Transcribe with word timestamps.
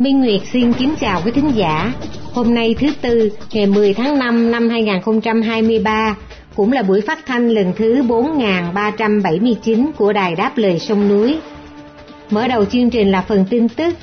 Minh 0.00 0.20
Nguyệt 0.20 0.40
xin 0.52 0.72
kính 0.72 0.94
chào 1.00 1.22
quý 1.24 1.30
thính 1.30 1.50
giả. 1.54 1.92
Hôm 2.32 2.54
nay 2.54 2.74
thứ 2.80 2.86
Tư, 3.00 3.30
ngày 3.52 3.66
10 3.66 3.94
tháng 3.94 4.18
5 4.18 4.50
năm 4.50 4.68
2023, 4.68 6.16
cũng 6.56 6.72
là 6.72 6.82
buổi 6.82 7.00
phát 7.00 7.26
thanh 7.26 7.48
lần 7.48 7.72
thứ 7.76 8.02
4379 8.02 9.90
của 9.96 10.12
Đài 10.12 10.34
Đáp 10.34 10.52
Lời 10.56 10.78
Sông 10.78 11.08
Núi. 11.08 11.36
Mở 12.30 12.48
đầu 12.48 12.64
chương 12.64 12.90
trình 12.90 13.10
là 13.10 13.22
phần 13.28 13.44
tin 13.50 13.68
tức. 13.68 13.94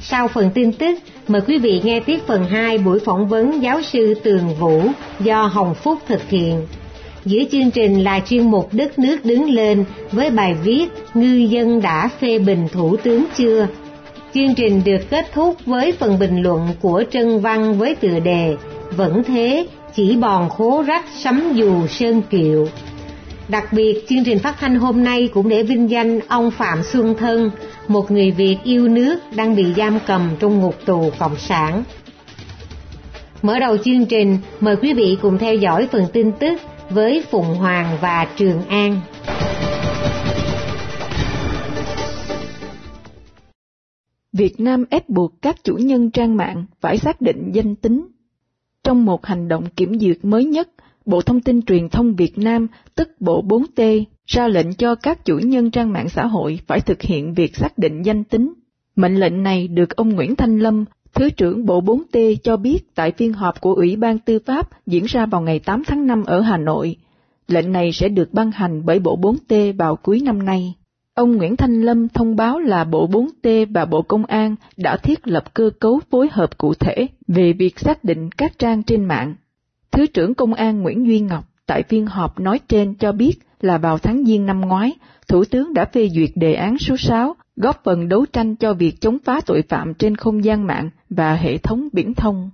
Sau 0.00 0.28
phần 0.28 0.50
tin 0.54 0.72
tức, 0.72 0.98
mời 1.28 1.40
quý 1.46 1.58
vị 1.58 1.80
nghe 1.84 2.00
tiếp 2.00 2.18
phần 2.26 2.44
2 2.44 2.78
buổi 2.78 2.98
phỏng 3.00 3.28
vấn 3.28 3.62
giáo 3.62 3.82
sư 3.82 4.14
Tường 4.22 4.54
Vũ 4.58 4.82
do 5.20 5.46
Hồng 5.46 5.74
Phúc 5.74 5.98
thực 6.06 6.28
hiện. 6.28 6.66
Giữa 7.24 7.40
chương 7.52 7.70
trình 7.70 8.04
là 8.04 8.20
chuyên 8.20 8.50
mục 8.50 8.68
Đất 8.72 8.98
nước 8.98 9.24
đứng 9.24 9.50
lên 9.50 9.84
với 10.12 10.30
bài 10.30 10.54
viết 10.64 10.86
Ngư 11.14 11.36
dân 11.50 11.82
đã 11.82 12.08
phê 12.20 12.38
bình 12.38 12.68
Thủ 12.72 12.96
tướng 12.96 13.24
chưa? 13.36 13.66
Chương 14.34 14.54
trình 14.54 14.82
được 14.84 15.10
kết 15.10 15.32
thúc 15.32 15.56
với 15.66 15.92
phần 15.92 16.18
bình 16.18 16.42
luận 16.42 16.68
của 16.80 17.04
Trân 17.10 17.40
Văn 17.40 17.78
với 17.78 17.94
tựa 17.94 18.18
đề 18.20 18.56
Vẫn 18.96 19.22
thế, 19.24 19.66
chỉ 19.94 20.16
bòn 20.16 20.48
khố 20.48 20.82
rách 20.86 21.04
sắm 21.22 21.52
dù 21.54 21.86
sơn 21.86 22.22
kiệu. 22.30 22.68
Đặc 23.48 23.72
biệt, 23.72 24.04
chương 24.08 24.24
trình 24.24 24.38
phát 24.38 24.56
thanh 24.60 24.74
hôm 24.74 25.04
nay 25.04 25.28
cũng 25.34 25.48
để 25.48 25.62
vinh 25.62 25.90
danh 25.90 26.20
ông 26.28 26.50
Phạm 26.50 26.82
Xuân 26.82 27.14
Thân, 27.18 27.50
một 27.88 28.10
người 28.10 28.30
Việt 28.30 28.56
yêu 28.64 28.88
nước 28.88 29.18
đang 29.36 29.56
bị 29.56 29.66
giam 29.76 29.98
cầm 30.06 30.30
trong 30.38 30.60
ngục 30.60 30.74
tù 30.86 31.10
Cộng 31.18 31.36
sản. 31.36 31.84
Mở 33.42 33.58
đầu 33.58 33.76
chương 33.76 34.06
trình, 34.06 34.38
mời 34.60 34.76
quý 34.76 34.94
vị 34.94 35.16
cùng 35.22 35.38
theo 35.38 35.54
dõi 35.54 35.88
phần 35.92 36.06
tin 36.12 36.32
tức 36.32 36.60
với 36.90 37.24
Phùng 37.30 37.54
Hoàng 37.54 37.98
và 38.00 38.26
Trường 38.36 38.62
An. 38.68 39.00
Việt 44.36 44.60
Nam 44.60 44.84
ép 44.90 45.08
buộc 45.08 45.42
các 45.42 45.64
chủ 45.64 45.74
nhân 45.74 46.10
trang 46.10 46.36
mạng 46.36 46.64
phải 46.80 46.98
xác 46.98 47.20
định 47.20 47.50
danh 47.52 47.76
tính. 47.76 48.06
Trong 48.84 49.04
một 49.04 49.26
hành 49.26 49.48
động 49.48 49.64
kiểm 49.76 49.98
duyệt 49.98 50.18
mới 50.22 50.44
nhất, 50.44 50.68
Bộ 51.06 51.20
Thông 51.20 51.40
tin 51.40 51.62
Truyền 51.62 51.88
thông 51.88 52.14
Việt 52.14 52.38
Nam, 52.38 52.66
tức 52.94 53.08
Bộ 53.20 53.42
4T, 53.42 54.04
ra 54.26 54.48
lệnh 54.48 54.74
cho 54.74 54.94
các 54.94 55.24
chủ 55.24 55.38
nhân 55.38 55.70
trang 55.70 55.92
mạng 55.92 56.08
xã 56.08 56.26
hội 56.26 56.58
phải 56.66 56.80
thực 56.80 57.02
hiện 57.02 57.34
việc 57.34 57.56
xác 57.56 57.78
định 57.78 58.02
danh 58.02 58.24
tính. 58.24 58.52
Mệnh 58.96 59.16
lệnh 59.16 59.42
này 59.42 59.68
được 59.68 59.96
ông 59.96 60.08
Nguyễn 60.08 60.36
Thanh 60.36 60.58
Lâm, 60.58 60.84
Thứ 61.14 61.30
trưởng 61.30 61.66
Bộ 61.66 61.80
4T 61.80 62.36
cho 62.42 62.56
biết 62.56 62.94
tại 62.94 63.12
phiên 63.12 63.32
họp 63.32 63.60
của 63.60 63.74
Ủy 63.74 63.96
ban 63.96 64.18
Tư 64.18 64.38
pháp 64.46 64.68
diễn 64.86 65.04
ra 65.04 65.26
vào 65.26 65.40
ngày 65.40 65.58
8 65.58 65.82
tháng 65.86 66.06
5 66.06 66.24
ở 66.24 66.40
Hà 66.40 66.56
Nội. 66.56 66.96
Lệnh 67.48 67.72
này 67.72 67.92
sẽ 67.92 68.08
được 68.08 68.32
ban 68.32 68.50
hành 68.50 68.82
bởi 68.84 68.98
Bộ 68.98 69.18
4T 69.18 69.76
vào 69.76 69.96
cuối 69.96 70.20
năm 70.20 70.44
nay. 70.44 70.74
Ông 71.14 71.36
Nguyễn 71.36 71.56
Thanh 71.56 71.80
Lâm 71.80 72.08
thông 72.08 72.36
báo 72.36 72.58
là 72.58 72.84
Bộ 72.84 73.08
4T 73.08 73.66
và 73.70 73.84
Bộ 73.84 74.02
Công 74.02 74.24
an 74.24 74.56
đã 74.76 74.96
thiết 74.96 75.28
lập 75.28 75.54
cơ 75.54 75.70
cấu 75.80 76.00
phối 76.10 76.28
hợp 76.32 76.58
cụ 76.58 76.74
thể 76.74 77.06
về 77.28 77.52
việc 77.52 77.78
xác 77.78 78.04
định 78.04 78.30
các 78.30 78.58
trang 78.58 78.82
trên 78.82 79.04
mạng. 79.04 79.34
Thứ 79.92 80.06
trưởng 80.06 80.34
Công 80.34 80.54
an 80.54 80.82
Nguyễn 80.82 81.06
Duy 81.06 81.20
Ngọc 81.20 81.44
tại 81.66 81.82
phiên 81.82 82.06
họp 82.06 82.40
nói 82.40 82.60
trên 82.68 82.94
cho 82.94 83.12
biết 83.12 83.32
là 83.60 83.78
vào 83.78 83.98
tháng 83.98 84.24
Giêng 84.24 84.46
năm 84.46 84.60
ngoái, 84.60 84.92
Thủ 85.28 85.44
tướng 85.44 85.74
đã 85.74 85.84
phê 85.84 86.08
duyệt 86.08 86.30
đề 86.34 86.54
án 86.54 86.78
số 86.78 86.96
6 86.96 87.36
góp 87.56 87.84
phần 87.84 88.08
đấu 88.08 88.26
tranh 88.32 88.56
cho 88.56 88.74
việc 88.74 89.00
chống 89.00 89.18
phá 89.24 89.40
tội 89.46 89.62
phạm 89.68 89.94
trên 89.94 90.16
không 90.16 90.44
gian 90.44 90.66
mạng 90.66 90.90
và 91.10 91.34
hệ 91.34 91.58
thống 91.58 91.88
biển 91.92 92.14
thông. 92.14 92.50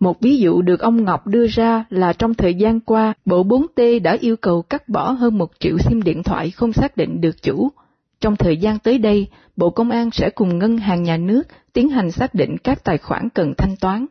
Một 0.00 0.20
ví 0.20 0.36
dụ 0.36 0.62
được 0.62 0.80
ông 0.80 1.04
Ngọc 1.04 1.26
đưa 1.26 1.46
ra 1.46 1.84
là 1.90 2.12
trong 2.12 2.34
thời 2.34 2.54
gian 2.54 2.80
qua, 2.80 3.12
Bộ 3.24 3.44
4T 3.44 4.02
đã 4.02 4.16
yêu 4.20 4.36
cầu 4.36 4.62
cắt 4.62 4.88
bỏ 4.88 5.10
hơn 5.10 5.38
một 5.38 5.50
triệu 5.58 5.78
sim 5.78 6.02
điện 6.02 6.22
thoại 6.22 6.50
không 6.50 6.72
xác 6.72 6.96
định 6.96 7.20
được 7.20 7.42
chủ, 7.42 7.70
trong 8.24 8.36
thời 8.36 8.56
gian 8.56 8.78
tới 8.78 8.98
đây, 8.98 9.28
Bộ 9.56 9.70
Công 9.70 9.90
an 9.90 10.10
sẽ 10.10 10.30
cùng 10.30 10.58
Ngân 10.58 10.76
hàng 10.76 11.02
Nhà 11.02 11.16
nước 11.16 11.42
tiến 11.72 11.88
hành 11.88 12.10
xác 12.10 12.34
định 12.34 12.56
các 12.64 12.84
tài 12.84 12.98
khoản 12.98 13.28
cần 13.34 13.54
thanh 13.58 13.76
toán. 13.80 14.06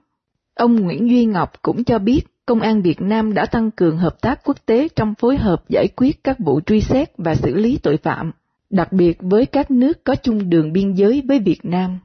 Ông 0.56 0.75
Nguyễn 0.75 1.09
Duy 1.09 1.25
Ngọc 1.25 1.51
cũng 1.62 1.84
cho 1.84 2.00
biết 2.00 2.22
Công 2.46 2.59
an 2.59 2.81
Việt 2.81 3.01
Nam 3.01 3.34
đã 3.34 3.46
tăng 3.46 3.72
cường 3.72 3.97
hợp 3.97 4.22
tác 4.22 4.40
quốc 4.44 4.57
tế 4.66 4.88
trong 4.96 5.13
phối 5.16 5.38
hợp 5.38 5.63
giải 5.69 5.88
quyết 5.96 6.24
các 6.24 6.40
vụ 6.40 6.62
truy 6.66 6.81
xét 6.81 7.09
và 7.18 7.35
xử 7.35 7.56
lý 7.56 7.79
tội 7.84 7.97
phạm, 7.97 8.31
đặc 8.69 8.91
biệt 8.91 9.18
với 9.22 9.46
các 9.46 9.72
nước 9.72 10.03
có 10.03 10.16
chung 10.16 10.50
đường 10.50 10.74
biên 10.74 10.94
giới 10.94 11.24
với 11.28 11.40
Việt 11.40 11.59
Nam. 11.63 12.00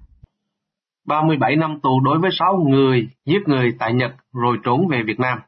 37 1.06 1.56
năm 1.56 1.80
tù 1.82 2.00
đối 2.04 2.18
với 2.18 2.30
6 2.38 2.64
người 2.68 3.08
giết 3.26 3.40
người 3.46 3.72
tại 3.78 3.94
Nhật 3.94 4.10
rồi 4.32 4.56
trốn 4.64 4.88
về 4.88 5.02
Việt 5.06 5.20
Nam. 5.20 5.38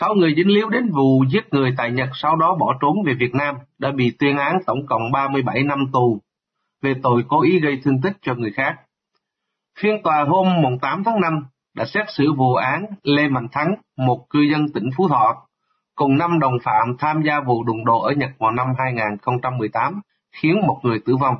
Sáu 0.00 0.14
người 0.14 0.34
dính 0.36 0.48
líu 0.48 0.68
đến 0.68 0.90
vụ 0.92 1.24
giết 1.28 1.44
người 1.50 1.74
tại 1.76 1.90
Nhật 1.90 2.08
sau 2.14 2.36
đó 2.36 2.56
bỏ 2.60 2.78
trốn 2.80 2.96
về 3.06 3.14
Việt 3.14 3.34
Nam 3.34 3.54
đã 3.78 3.90
bị 3.90 4.12
tuyên 4.18 4.36
án 4.36 4.58
tổng 4.66 4.86
cộng 4.86 5.12
37 5.12 5.62
năm 5.62 5.86
tù 5.92 6.20
về 6.82 6.94
tội 7.02 7.24
cố 7.28 7.42
ý 7.42 7.60
gây 7.60 7.80
thương 7.84 8.00
tích 8.00 8.12
cho 8.22 8.34
người 8.34 8.50
khác. 8.52 8.76
Phiên 9.78 10.02
tòa 10.02 10.24
hôm 10.24 10.46
8 10.82 11.04
tháng 11.04 11.20
5 11.20 11.44
đã 11.74 11.84
xét 11.84 12.06
xử 12.08 12.32
vụ 12.32 12.54
án 12.54 12.84
Lê 13.02 13.28
Mạnh 13.28 13.46
Thắng, 13.52 13.74
một 13.96 14.30
cư 14.30 14.40
dân 14.40 14.66
tỉnh 14.74 14.90
Phú 14.96 15.08
Thọ, 15.08 15.46
cùng 15.94 16.18
năm 16.18 16.38
đồng 16.40 16.58
phạm 16.64 16.96
tham 16.98 17.22
gia 17.22 17.40
vụ 17.40 17.64
đụng 17.64 17.84
độ 17.84 18.00
ở 18.00 18.12
Nhật 18.12 18.30
vào 18.38 18.50
năm 18.50 18.66
2018, 18.78 20.00
khiến 20.32 20.60
một 20.66 20.80
người 20.82 21.00
tử 21.06 21.16
vong. 21.16 21.36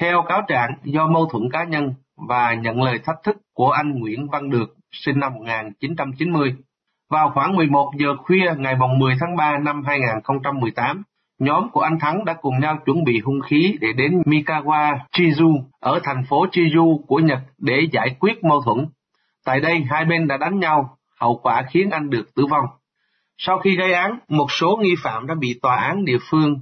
Theo 0.00 0.22
cáo 0.28 0.42
trạng, 0.48 0.70
do 0.84 1.06
mâu 1.06 1.26
thuẫn 1.26 1.42
cá 1.52 1.64
nhân 1.64 1.94
và 2.28 2.54
nhận 2.54 2.82
lời 2.82 2.98
thách 3.04 3.18
thức 3.24 3.36
của 3.54 3.70
anh 3.70 3.90
Nguyễn 3.90 4.28
Văn 4.28 4.50
Được, 4.50 4.76
sinh 4.92 5.20
năm 5.20 5.34
1990, 5.34 6.56
vào 7.12 7.30
khoảng 7.34 7.56
11 7.56 7.92
giờ 7.98 8.08
khuya 8.24 8.54
ngày 8.58 8.76
10 8.98 9.14
tháng 9.20 9.36
3 9.36 9.58
năm 9.58 9.82
2018, 9.86 11.02
nhóm 11.38 11.70
của 11.70 11.80
anh 11.80 11.98
Thắng 11.98 12.24
đã 12.24 12.34
cùng 12.42 12.60
nhau 12.60 12.78
chuẩn 12.86 13.04
bị 13.04 13.20
hung 13.24 13.40
khí 13.40 13.76
để 13.80 13.88
đến 13.96 14.22
Mikawa 14.26 14.98
Chizu 15.12 15.62
ở 15.80 16.00
thành 16.04 16.24
phố 16.28 16.46
Chizu 16.46 16.98
của 17.06 17.18
Nhật 17.18 17.38
để 17.58 17.88
giải 17.92 18.16
quyết 18.20 18.44
mâu 18.44 18.62
thuẫn. 18.62 18.86
Tại 19.44 19.60
đây, 19.60 19.84
hai 19.90 20.04
bên 20.04 20.26
đã 20.28 20.36
đánh 20.36 20.58
nhau, 20.58 20.96
hậu 21.20 21.40
quả 21.42 21.62
khiến 21.70 21.90
anh 21.90 22.10
được 22.10 22.34
tử 22.34 22.46
vong. 22.50 22.64
Sau 23.38 23.58
khi 23.58 23.76
gây 23.76 23.92
án, 23.92 24.18
một 24.28 24.46
số 24.50 24.76
nghi 24.82 24.94
phạm 25.02 25.26
đã 25.26 25.34
bị 25.34 25.58
tòa 25.62 25.76
án 25.76 26.04
địa 26.04 26.18
phương 26.30 26.60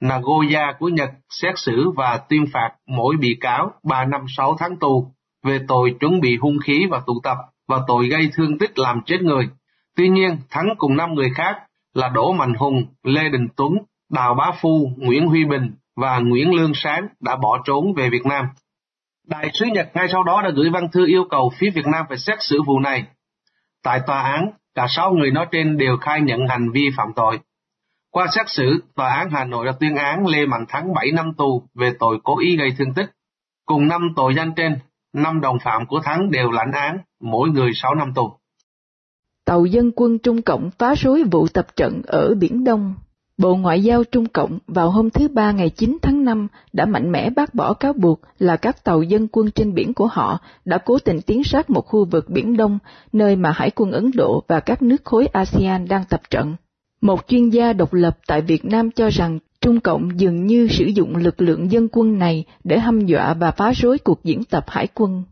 Nagoya 0.00 0.72
của 0.78 0.88
Nhật 0.88 1.10
xét 1.30 1.54
xử 1.56 1.90
và 1.96 2.20
tuyên 2.28 2.44
phạt 2.52 2.70
mỗi 2.86 3.16
bị 3.16 3.36
cáo 3.40 3.70
3 3.82 4.04
năm 4.04 4.20
6 4.36 4.56
tháng 4.58 4.76
tù 4.76 5.12
về 5.44 5.58
tội 5.68 5.94
chuẩn 6.00 6.20
bị 6.20 6.36
hung 6.36 6.58
khí 6.64 6.86
và 6.90 7.02
tụ 7.06 7.20
tập 7.22 7.36
và 7.68 7.80
tội 7.86 8.08
gây 8.08 8.30
thương 8.34 8.58
tích 8.58 8.78
làm 8.78 9.00
chết 9.06 9.22
người. 9.22 9.48
Tuy 9.96 10.08
nhiên, 10.08 10.36
Thắng 10.50 10.68
cùng 10.78 10.96
năm 10.96 11.14
người 11.14 11.30
khác 11.34 11.56
là 11.94 12.08
Đỗ 12.08 12.32
Mạnh 12.32 12.54
Hùng, 12.54 12.84
Lê 13.02 13.28
Đình 13.28 13.48
Tuấn, 13.56 13.72
Đào 14.10 14.34
Bá 14.34 14.50
Phu, 14.60 14.90
Nguyễn 14.96 15.26
Huy 15.26 15.44
Bình 15.44 15.74
và 15.96 16.18
Nguyễn 16.18 16.54
Lương 16.54 16.72
Sáng 16.74 17.06
đã 17.20 17.36
bỏ 17.36 17.62
trốn 17.64 17.94
về 17.96 18.10
Việt 18.10 18.26
Nam. 18.26 18.46
Đại 19.26 19.50
sứ 19.54 19.66
Nhật 19.66 19.90
ngay 19.94 20.08
sau 20.12 20.22
đó 20.22 20.42
đã 20.42 20.50
gửi 20.50 20.70
văn 20.70 20.88
thư 20.92 21.06
yêu 21.06 21.24
cầu 21.30 21.52
phía 21.58 21.70
Việt 21.70 21.86
Nam 21.86 22.06
phải 22.08 22.18
xét 22.18 22.38
xử 22.40 22.62
vụ 22.62 22.78
này. 22.80 23.04
Tại 23.82 24.00
tòa 24.06 24.22
án, 24.22 24.50
cả 24.74 24.86
sáu 24.88 25.12
người 25.12 25.30
nói 25.30 25.46
trên 25.52 25.78
đều 25.78 25.96
khai 25.96 26.20
nhận 26.20 26.40
hành 26.48 26.70
vi 26.70 26.90
phạm 26.96 27.08
tội. 27.16 27.40
Qua 28.10 28.26
xét 28.34 28.48
xử, 28.48 28.84
tòa 28.94 29.14
án 29.14 29.30
Hà 29.30 29.44
Nội 29.44 29.66
đã 29.66 29.72
tuyên 29.80 29.96
án 29.96 30.26
Lê 30.26 30.46
Mạnh 30.46 30.64
Thắng 30.68 30.94
7 30.94 31.12
năm 31.12 31.32
tù 31.38 31.62
về 31.74 31.92
tội 31.98 32.18
cố 32.24 32.38
ý 32.38 32.56
gây 32.56 32.68
thương 32.78 32.94
tích. 32.94 33.10
Cùng 33.66 33.88
năm 33.88 34.08
tội 34.16 34.34
danh 34.34 34.52
trên, 34.56 34.78
năm 35.12 35.40
đồng 35.40 35.58
phạm 35.58 35.86
của 35.86 36.00
Thắng 36.00 36.30
đều 36.30 36.50
lãnh 36.50 36.72
án, 36.72 36.98
mỗi 37.20 37.48
người 37.48 37.70
6 37.74 37.94
năm 37.94 38.12
tù 38.14 38.32
tàu 39.52 39.64
dân 39.64 39.90
quân 39.96 40.18
Trung 40.18 40.42
Cộng 40.42 40.70
phá 40.78 40.94
rối 40.94 41.24
vụ 41.24 41.48
tập 41.48 41.66
trận 41.76 42.02
ở 42.06 42.34
Biển 42.34 42.64
Đông. 42.64 42.94
Bộ 43.38 43.56
Ngoại 43.56 43.82
giao 43.82 44.04
Trung 44.04 44.26
Cộng 44.26 44.58
vào 44.66 44.90
hôm 44.90 45.10
thứ 45.10 45.28
Ba 45.28 45.52
ngày 45.52 45.70
9 45.70 45.98
tháng 46.02 46.24
5 46.24 46.48
đã 46.72 46.86
mạnh 46.86 47.12
mẽ 47.12 47.30
bác 47.30 47.54
bỏ 47.54 47.74
cáo 47.74 47.92
buộc 47.92 48.20
là 48.38 48.56
các 48.56 48.84
tàu 48.84 49.02
dân 49.02 49.28
quân 49.32 49.50
trên 49.50 49.74
biển 49.74 49.94
của 49.94 50.06
họ 50.06 50.38
đã 50.64 50.78
cố 50.78 50.98
tình 50.98 51.20
tiến 51.20 51.44
sát 51.44 51.70
một 51.70 51.86
khu 51.86 52.04
vực 52.04 52.30
Biển 52.30 52.56
Đông, 52.56 52.78
nơi 53.12 53.36
mà 53.36 53.50
Hải 53.50 53.70
quân 53.70 53.92
Ấn 53.92 54.10
Độ 54.14 54.44
và 54.48 54.60
các 54.60 54.82
nước 54.82 55.04
khối 55.04 55.26
ASEAN 55.26 55.88
đang 55.88 56.04
tập 56.08 56.20
trận. 56.30 56.54
Một 57.00 57.20
chuyên 57.28 57.50
gia 57.50 57.72
độc 57.72 57.94
lập 57.94 58.18
tại 58.26 58.40
Việt 58.40 58.64
Nam 58.64 58.90
cho 58.90 59.08
rằng 59.10 59.38
Trung 59.60 59.80
Cộng 59.80 60.20
dường 60.20 60.46
như 60.46 60.68
sử 60.70 60.84
dụng 60.84 61.16
lực 61.16 61.40
lượng 61.40 61.72
dân 61.72 61.88
quân 61.92 62.18
này 62.18 62.44
để 62.64 62.78
hăm 62.78 63.06
dọa 63.06 63.34
và 63.34 63.50
phá 63.50 63.72
rối 63.72 63.98
cuộc 63.98 64.24
diễn 64.24 64.44
tập 64.44 64.64
hải 64.68 64.86
quân. 64.94 65.22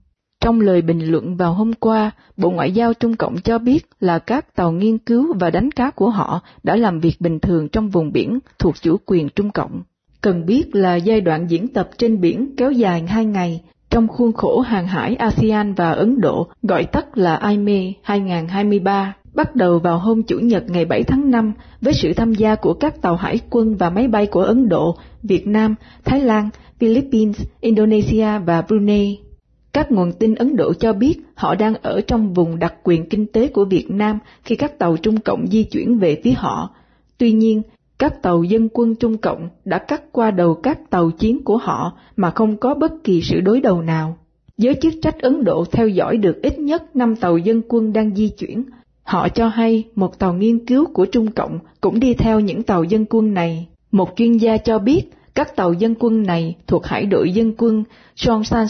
Trong 0.41 0.61
lời 0.61 0.83
bình 0.83 1.01
luận 1.01 1.37
vào 1.37 1.55
hôm 1.55 1.73
qua, 1.73 2.11
Bộ 2.37 2.51
Ngoại 2.51 2.73
giao 2.73 2.95
Trung 2.95 3.17
Cộng 3.17 3.37
cho 3.37 3.59
biết 3.59 3.87
là 4.01 4.19
các 4.19 4.57
tàu 4.57 4.73
nghiên 4.73 4.99
cứu 4.99 5.35
và 5.41 5.51
đánh 5.51 5.71
cá 5.71 5.91
của 5.91 6.11
họ 6.11 6.41
đã 6.63 6.77
làm 6.77 7.01
việc 7.01 7.21
bình 7.21 7.41
thường 7.41 7.69
trong 7.69 7.91
vùng 7.91 8.13
biển 8.13 8.39
thuộc 8.59 8.75
chủ 8.83 8.97
quyền 9.07 9.29
Trung 9.29 9.51
Cộng. 9.51 9.83
Cần 10.21 10.47
biết 10.47 10.75
là 10.75 10.95
giai 10.97 11.21
đoạn 11.21 11.47
diễn 11.51 11.69
tập 11.69 11.91
trên 11.99 12.21
biển 12.21 12.57
kéo 12.57 12.73
dài 12.73 13.03
hai 13.09 13.25
ngày, 13.25 13.61
trong 13.91 14.09
khuôn 14.09 14.33
khổ 14.33 14.61
hàng 14.61 14.87
hải 14.87 15.15
ASEAN 15.15 15.75
và 15.75 15.91
Ấn 15.93 16.21
Độ, 16.21 16.47
gọi 16.63 16.85
tắt 16.85 17.19
là 17.19 17.41
IME 17.49 17.93
2023, 18.03 19.15
bắt 19.35 19.57
đầu 19.57 19.79
vào 19.79 19.99
hôm 19.99 20.23
Chủ 20.23 20.39
nhật 20.39 20.65
ngày 20.69 20.85
7 20.85 21.03
tháng 21.03 21.31
5 21.31 21.53
với 21.81 21.95
sự 21.95 22.13
tham 22.13 22.35
gia 22.35 22.55
của 22.55 22.75
các 22.75 23.03
tàu 23.03 23.17
hải 23.17 23.41
quân 23.51 23.77
và 23.77 23.91
máy 23.91 24.09
bay 24.09 24.27
của 24.27 24.43
Ấn 24.43 24.69
Độ, 24.69 24.97
Việt 25.23 25.47
Nam, 25.47 25.75
Thái 26.05 26.21
Lan, 26.21 26.49
Philippines, 26.79 27.43
Indonesia 27.61 28.39
và 28.47 28.63
Brunei. 28.63 29.30
Các 29.73 29.93
nguồn 29.93 30.13
tin 30.13 30.35
Ấn 30.35 30.57
Độ 30.57 30.73
cho 30.73 30.93
biết 30.93 31.21
họ 31.35 31.55
đang 31.55 31.75
ở 31.75 32.01
trong 32.01 32.35
vùng 32.35 32.59
đặc 32.59 32.75
quyền 32.83 33.09
kinh 33.09 33.27
tế 33.27 33.49
của 33.49 33.65
Việt 33.65 33.91
Nam 33.91 34.19
khi 34.45 34.57
các 34.57 34.79
tàu 34.79 34.97
Trung 34.97 35.21
Cộng 35.21 35.47
di 35.47 35.65
chuyển 35.65 35.99
về 35.99 36.21
phía 36.25 36.33
họ. 36.33 36.71
Tuy 37.19 37.33
nhiên, 37.33 37.63
các 37.99 38.23
tàu 38.23 38.43
dân 38.43 38.69
quân 38.69 38.95
Trung 38.95 39.19
Cộng 39.19 39.49
đã 39.65 39.79
cắt 39.79 40.13
qua 40.13 40.31
đầu 40.31 40.55
các 40.55 40.91
tàu 40.91 41.11
chiến 41.11 41.45
của 41.45 41.57
họ 41.57 41.99
mà 42.17 42.31
không 42.31 42.57
có 42.57 42.75
bất 42.75 42.93
kỳ 43.05 43.23
sự 43.23 43.41
đối 43.41 43.61
đầu 43.61 43.83
nào. 43.83 44.17
Giới 44.59 44.75
chức 44.75 44.95
trách 45.03 45.19
Ấn 45.19 45.45
Độ 45.45 45.65
theo 45.73 45.89
dõi 45.89 46.17
được 46.17 46.43
ít 46.43 46.59
nhất 46.59 46.97
5 46.97 47.17
tàu 47.17 47.39
dân 47.39 47.63
quân 47.69 47.93
đang 47.93 48.15
di 48.15 48.29
chuyển. 48.29 48.65
Họ 49.03 49.29
cho 49.29 49.49
hay 49.49 49.85
một 49.95 50.19
tàu 50.19 50.35
nghiên 50.35 50.67
cứu 50.67 50.87
của 50.95 51.07
Trung 51.07 51.33
Cộng 51.33 51.59
cũng 51.81 52.01
đi 52.01 52.15
theo 52.15 52.41
những 52.41 52.63
tàu 52.63 52.85
dân 52.85 53.05
quân 53.11 53.35
này. 53.35 53.69
Một 53.93 54.11
chuyên 54.17 54.37
gia 54.37 54.57
cho 54.57 54.79
biết 54.79 55.03
các 55.35 55.57
tàu 55.57 55.73
dân 55.73 55.95
quân 56.01 56.23
này 56.23 56.57
thuộc 56.67 56.87
hải 56.87 57.07
đội 57.07 57.33
dân 57.33 57.53
quân 57.59 57.85
Songsan 58.17 58.67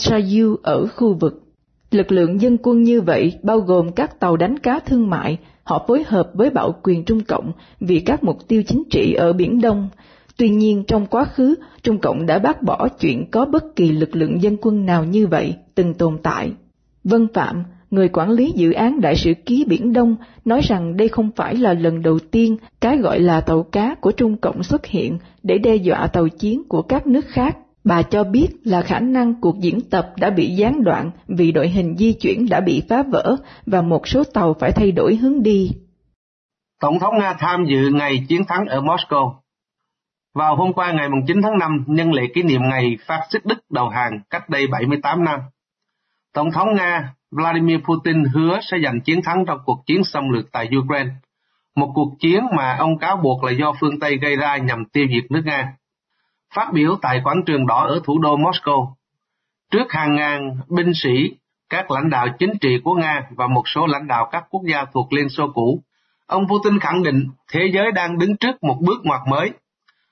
ở 0.63 0.87
khu 0.87 1.15
vực. 1.15 1.43
Lực 1.91 2.13
lượng 2.13 2.41
dân 2.41 2.57
quân 2.63 2.83
như 2.83 3.01
vậy 3.01 3.39
bao 3.43 3.59
gồm 3.59 3.93
các 3.93 4.21
tàu 4.21 4.37
đánh 4.37 4.59
cá 4.59 4.79
thương 4.79 5.11
mại, 5.11 5.39
họ 5.65 5.85
phối 5.89 6.05
hợp 6.07 6.31
với 6.35 6.51
bảo 6.51 6.75
quyền 6.83 7.05
Trung 7.05 7.21
Cộng 7.21 7.53
vì 7.81 8.01
các 8.01 8.25
mục 8.25 8.49
tiêu 8.49 8.63
chính 8.67 8.83
trị 8.91 9.15
ở 9.15 9.33
Biển 9.33 9.61
Đông. 9.61 9.89
Tuy 10.37 10.49
nhiên 10.49 10.85
trong 10.87 11.07
quá 11.07 11.25
khứ, 11.25 11.55
Trung 11.83 11.99
Cộng 11.99 12.27
đã 12.27 12.39
bác 12.39 12.63
bỏ 12.63 12.89
chuyện 13.01 13.31
có 13.31 13.45
bất 13.45 13.77
kỳ 13.77 13.93
lực 13.93 14.17
lượng 14.17 14.43
dân 14.43 14.57
quân 14.61 14.87
nào 14.87 15.05
như 15.05 15.27
vậy 15.27 15.55
từng 15.75 15.95
tồn 15.95 16.19
tại. 16.23 16.53
Vân 17.05 17.27
Phạm, 17.35 17.65
người 17.91 18.09
quản 18.09 18.31
lý 18.31 18.53
dự 18.57 18.73
án 18.73 19.01
đại 19.01 19.17
sử 19.17 19.35
ký 19.47 19.65
Biển 19.69 19.93
Đông, 19.93 20.17
nói 20.45 20.61
rằng 20.61 20.97
đây 20.97 21.09
không 21.09 21.31
phải 21.37 21.57
là 21.57 21.75
lần 21.75 22.03
đầu 22.03 22.19
tiên 22.19 22.57
cái 22.81 22.99
gọi 22.99 23.21
là 23.21 23.41
tàu 23.41 23.63
cá 23.63 23.95
của 23.95 24.13
Trung 24.13 24.37
Cộng 24.37 24.63
xuất 24.63 24.87
hiện 24.87 25.19
để 25.43 25.59
đe 25.59 25.75
dọa 25.75 26.07
tàu 26.07 26.29
chiến 26.29 26.63
của 26.69 26.83
các 26.83 27.07
nước 27.07 27.25
khác. 27.29 27.57
Bà 27.85 28.03
cho 28.03 28.25
biết 28.25 28.49
là 28.65 28.83
khả 28.83 29.01
năng 29.01 29.41
cuộc 29.41 29.59
diễn 29.61 29.81
tập 29.91 30.13
đã 30.19 30.31
bị 30.31 30.47
gián 30.47 30.85
đoạn 30.85 31.11
vì 31.29 31.53
đội 31.53 31.69
hình 31.69 31.97
di 31.97 32.13
chuyển 32.13 32.49
đã 32.49 32.61
bị 32.61 32.83
phá 32.89 33.03
vỡ 33.03 33.37
và 33.67 33.83
một 33.83 34.09
số 34.09 34.25
tàu 34.25 34.55
phải 34.55 34.73
thay 34.73 34.93
đổi 34.93 35.17
hướng 35.17 35.43
đi. 35.43 35.71
Tổng 36.81 36.99
thống 36.99 37.19
Nga 37.19 37.35
tham 37.39 37.65
dự 37.65 37.91
ngày 37.93 38.25
chiến 38.29 38.45
thắng 38.45 38.67
ở 38.67 38.81
Moscow. 38.81 39.33
Vào 40.35 40.57
hôm 40.57 40.73
qua 40.73 40.93
ngày 40.93 41.09
9 41.27 41.43
tháng 41.43 41.59
5, 41.59 41.85
nhân 41.87 42.13
lễ 42.13 42.23
kỷ 42.35 42.43
niệm 42.43 42.61
ngày 42.63 42.97
phát 43.07 43.27
xít 43.31 43.47
Đức 43.47 43.59
đầu 43.71 43.89
hàng 43.89 44.21
cách 44.31 44.49
đây 44.49 44.67
78 44.67 45.25
năm. 45.25 45.41
Tổng 46.33 46.53
thống 46.53 46.75
Nga 46.75 47.15
Vladimir 47.31 47.79
Putin 47.79 48.25
hứa 48.25 48.59
sẽ 48.63 48.77
giành 48.85 49.01
chiến 49.01 49.23
thắng 49.23 49.45
trong 49.47 49.59
cuộc 49.65 49.83
chiến 49.87 50.05
xâm 50.05 50.29
lược 50.29 50.53
tại 50.53 50.69
Ukraine, 50.79 51.11
một 51.77 51.93
cuộc 51.95 52.13
chiến 52.21 52.45
mà 52.57 52.77
ông 52.79 52.99
cáo 52.99 53.17
buộc 53.17 53.45
là 53.45 53.53
do 53.53 53.73
phương 53.81 54.01
Tây 54.01 54.17
gây 54.17 54.37
ra 54.37 54.57
nhằm 54.57 54.85
tiêu 54.85 55.07
diệt 55.11 55.31
nước 55.31 55.43
Nga. 55.45 55.73
Phát 56.55 56.73
biểu 56.73 56.99
tại 57.03 57.21
quảng 57.25 57.43
trường 57.47 57.67
đỏ 57.67 57.87
ở 57.87 58.01
thủ 58.05 58.19
đô 58.19 58.37
Moscow, 58.37 58.93
trước 59.71 59.93
hàng 59.93 60.17
ngàn 60.17 60.57
binh 60.69 60.93
sĩ, 60.95 61.31
các 61.69 61.91
lãnh 61.91 62.11
đạo 62.11 62.27
chính 62.39 62.53
trị 62.61 62.79
của 62.85 62.95
Nga 62.95 63.23
và 63.31 63.47
một 63.47 63.63
số 63.67 63.87
lãnh 63.87 64.07
đạo 64.07 64.29
các 64.33 64.45
quốc 64.51 64.63
gia 64.67 64.85
thuộc 64.93 65.13
Liên 65.13 65.29
Xô 65.29 65.49
cũ, 65.55 65.83
ông 66.27 66.47
Putin 66.49 66.79
khẳng 66.79 67.03
định 67.03 67.29
thế 67.53 67.71
giới 67.75 67.93
đang 67.93 68.19
đứng 68.19 68.37
trước 68.37 68.63
một 68.63 68.77
bước 68.81 69.01
ngoặt 69.05 69.21
mới. 69.29 69.51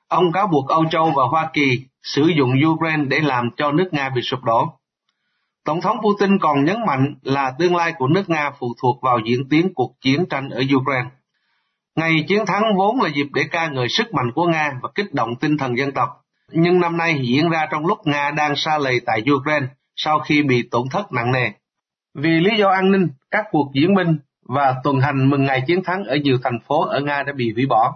Ông 0.08 0.32
cáo 0.32 0.46
buộc 0.46 0.68
Âu 0.68 0.84
Châu 0.90 1.12
và 1.16 1.22
Hoa 1.30 1.50
Kỳ 1.52 1.84
sử 2.02 2.26
dụng 2.26 2.52
Ukraine 2.66 3.04
để 3.08 3.20
làm 3.20 3.50
cho 3.56 3.72
nước 3.72 3.88
Nga 3.92 4.08
bị 4.08 4.22
sụp 4.22 4.44
đổ. 4.44 4.77
Tổng 5.68 5.80
thống 5.80 5.96
Putin 6.02 6.38
còn 6.38 6.64
nhấn 6.64 6.76
mạnh 6.86 7.14
là 7.22 7.52
tương 7.58 7.76
lai 7.76 7.92
của 7.98 8.06
nước 8.06 8.30
Nga 8.30 8.50
phụ 8.58 8.74
thuộc 8.82 9.02
vào 9.02 9.18
diễn 9.24 9.48
tiến 9.50 9.72
cuộc 9.74 9.94
chiến 10.00 10.26
tranh 10.30 10.48
ở 10.48 10.62
Ukraine. 10.76 11.10
Ngày 11.96 12.24
chiến 12.28 12.46
thắng 12.46 12.62
vốn 12.76 13.00
là 13.00 13.08
dịp 13.08 13.26
để 13.34 13.42
ca 13.50 13.68
ngợi 13.68 13.88
sức 13.88 14.14
mạnh 14.14 14.32
của 14.34 14.46
Nga 14.46 14.72
và 14.82 14.88
kích 14.94 15.14
động 15.14 15.36
tinh 15.40 15.58
thần 15.58 15.78
dân 15.78 15.92
tộc, 15.92 16.08
nhưng 16.52 16.80
năm 16.80 16.96
nay 16.96 17.20
diễn 17.22 17.50
ra 17.50 17.66
trong 17.70 17.86
lúc 17.86 17.98
Nga 18.04 18.30
đang 18.30 18.56
xa 18.56 18.78
lầy 18.78 19.00
tại 19.06 19.22
Ukraine 19.32 19.66
sau 19.96 20.18
khi 20.18 20.42
bị 20.42 20.68
tổn 20.70 20.88
thất 20.90 21.12
nặng 21.12 21.32
nề. 21.32 21.50
Vì 22.14 22.30
lý 22.30 22.50
do 22.58 22.68
an 22.68 22.92
ninh, 22.92 23.08
các 23.30 23.44
cuộc 23.50 23.70
diễn 23.74 23.94
binh 23.94 24.18
và 24.48 24.74
tuần 24.84 25.00
hành 25.00 25.30
mừng 25.30 25.44
ngày 25.44 25.62
chiến 25.66 25.84
thắng 25.84 26.04
ở 26.04 26.16
nhiều 26.16 26.38
thành 26.44 26.58
phố 26.68 26.84
ở 26.84 27.00
Nga 27.00 27.22
đã 27.22 27.32
bị 27.32 27.52
hủy 27.54 27.66
bỏ. 27.66 27.94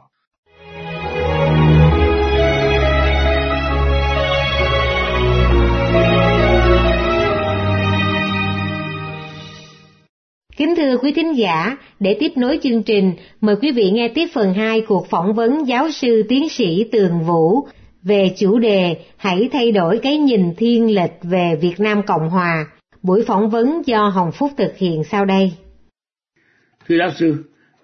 Thưa 10.83 10.97
quý 10.99 11.13
thính 11.13 11.37
giả, 11.37 11.77
để 12.01 12.17
tiếp 12.21 12.33
nối 12.37 12.59
chương 12.63 12.83
trình, 12.83 13.13
mời 13.41 13.57
quý 13.63 13.73
vị 13.73 13.91
nghe 13.91 14.09
tiếp 14.09 14.27
phần 14.35 14.55
2 14.55 14.81
cuộc 14.81 15.07
phỏng 15.11 15.35
vấn 15.35 15.69
giáo 15.69 15.91
sư 15.91 16.23
tiến 16.29 16.49
sĩ 16.49 16.85
Tường 16.93 17.21
Vũ 17.27 17.67
về 18.03 18.31
chủ 18.37 18.59
đề 18.59 18.97
Hãy 19.17 19.49
thay 19.53 19.73
đổi 19.73 19.99
cái 20.03 20.19
nhìn 20.19 20.55
thiên 20.57 20.95
lệch 20.95 21.11
về 21.23 21.57
Việt 21.61 21.81
Nam 21.81 22.03
Cộng 22.07 22.29
Hòa. 22.29 22.67
Buổi 23.03 23.25
phỏng 23.27 23.51
vấn 23.51 23.83
do 23.87 24.09
Hồng 24.09 24.33
Phúc 24.33 24.51
thực 24.59 24.79
hiện 24.79 25.05
sau 25.05 25.25
đây. 25.25 25.53
Thưa 26.89 26.99
giáo 26.99 27.11
sư, 27.19 27.35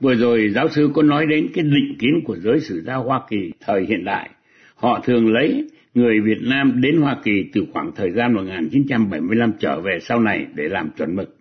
vừa 0.00 0.14
rồi 0.14 0.50
giáo 0.54 0.68
sư 0.68 0.90
có 0.94 1.02
nói 1.02 1.26
đến 1.26 1.46
cái 1.54 1.64
định 1.64 1.96
kiến 1.98 2.20
của 2.24 2.36
giới 2.36 2.60
sử 2.60 2.82
gia 2.86 2.94
Hoa 2.94 3.20
Kỳ 3.30 3.52
thời 3.66 3.86
hiện 3.88 4.04
đại. 4.04 4.30
Họ 4.74 5.00
thường 5.04 5.32
lấy 5.32 5.64
người 5.94 6.20
Việt 6.24 6.40
Nam 6.40 6.80
đến 6.80 7.00
Hoa 7.00 7.16
Kỳ 7.24 7.44
từ 7.52 7.64
khoảng 7.72 7.90
thời 7.96 8.10
gian 8.10 8.32
1975 8.32 9.52
trở 9.60 9.80
về 9.80 9.98
sau 10.00 10.20
này 10.20 10.46
để 10.54 10.68
làm 10.68 10.90
chuẩn 10.98 11.16
mực. 11.16 11.36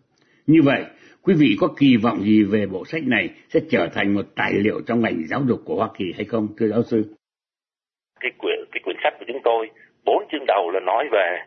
Như 0.48 0.62
vậy, 0.64 0.84
Quý 1.28 1.34
vị 1.40 1.58
có 1.62 1.68
kỳ 1.80 1.98
vọng 2.04 2.18
gì 2.22 2.44
về 2.44 2.66
bộ 2.66 2.86
sách 2.86 3.02
này 3.08 3.30
sẽ 3.50 3.60
trở 3.70 3.88
thành 3.96 4.14
một 4.14 4.26
tài 4.36 4.54
liệu 4.54 4.82
trong 4.88 5.02
ngành 5.02 5.18
giáo 5.30 5.42
dục 5.48 5.60
của 5.66 5.76
Hoa 5.76 5.90
Kỳ 5.98 6.06
hay 6.16 6.26
không, 6.26 6.48
thưa 6.58 6.68
giáo 6.68 6.84
sư? 6.84 7.04
Cái 8.20 8.32
quyển 8.38 8.60
cái 8.72 8.82
quyển 8.84 8.98
sách 9.04 9.14
của 9.20 9.26
chúng 9.28 9.42
tôi 9.44 9.70
bốn 10.06 10.24
chương 10.32 10.46
đầu 10.48 10.72
là 10.74 10.80
nói 10.80 11.06
về 11.12 11.38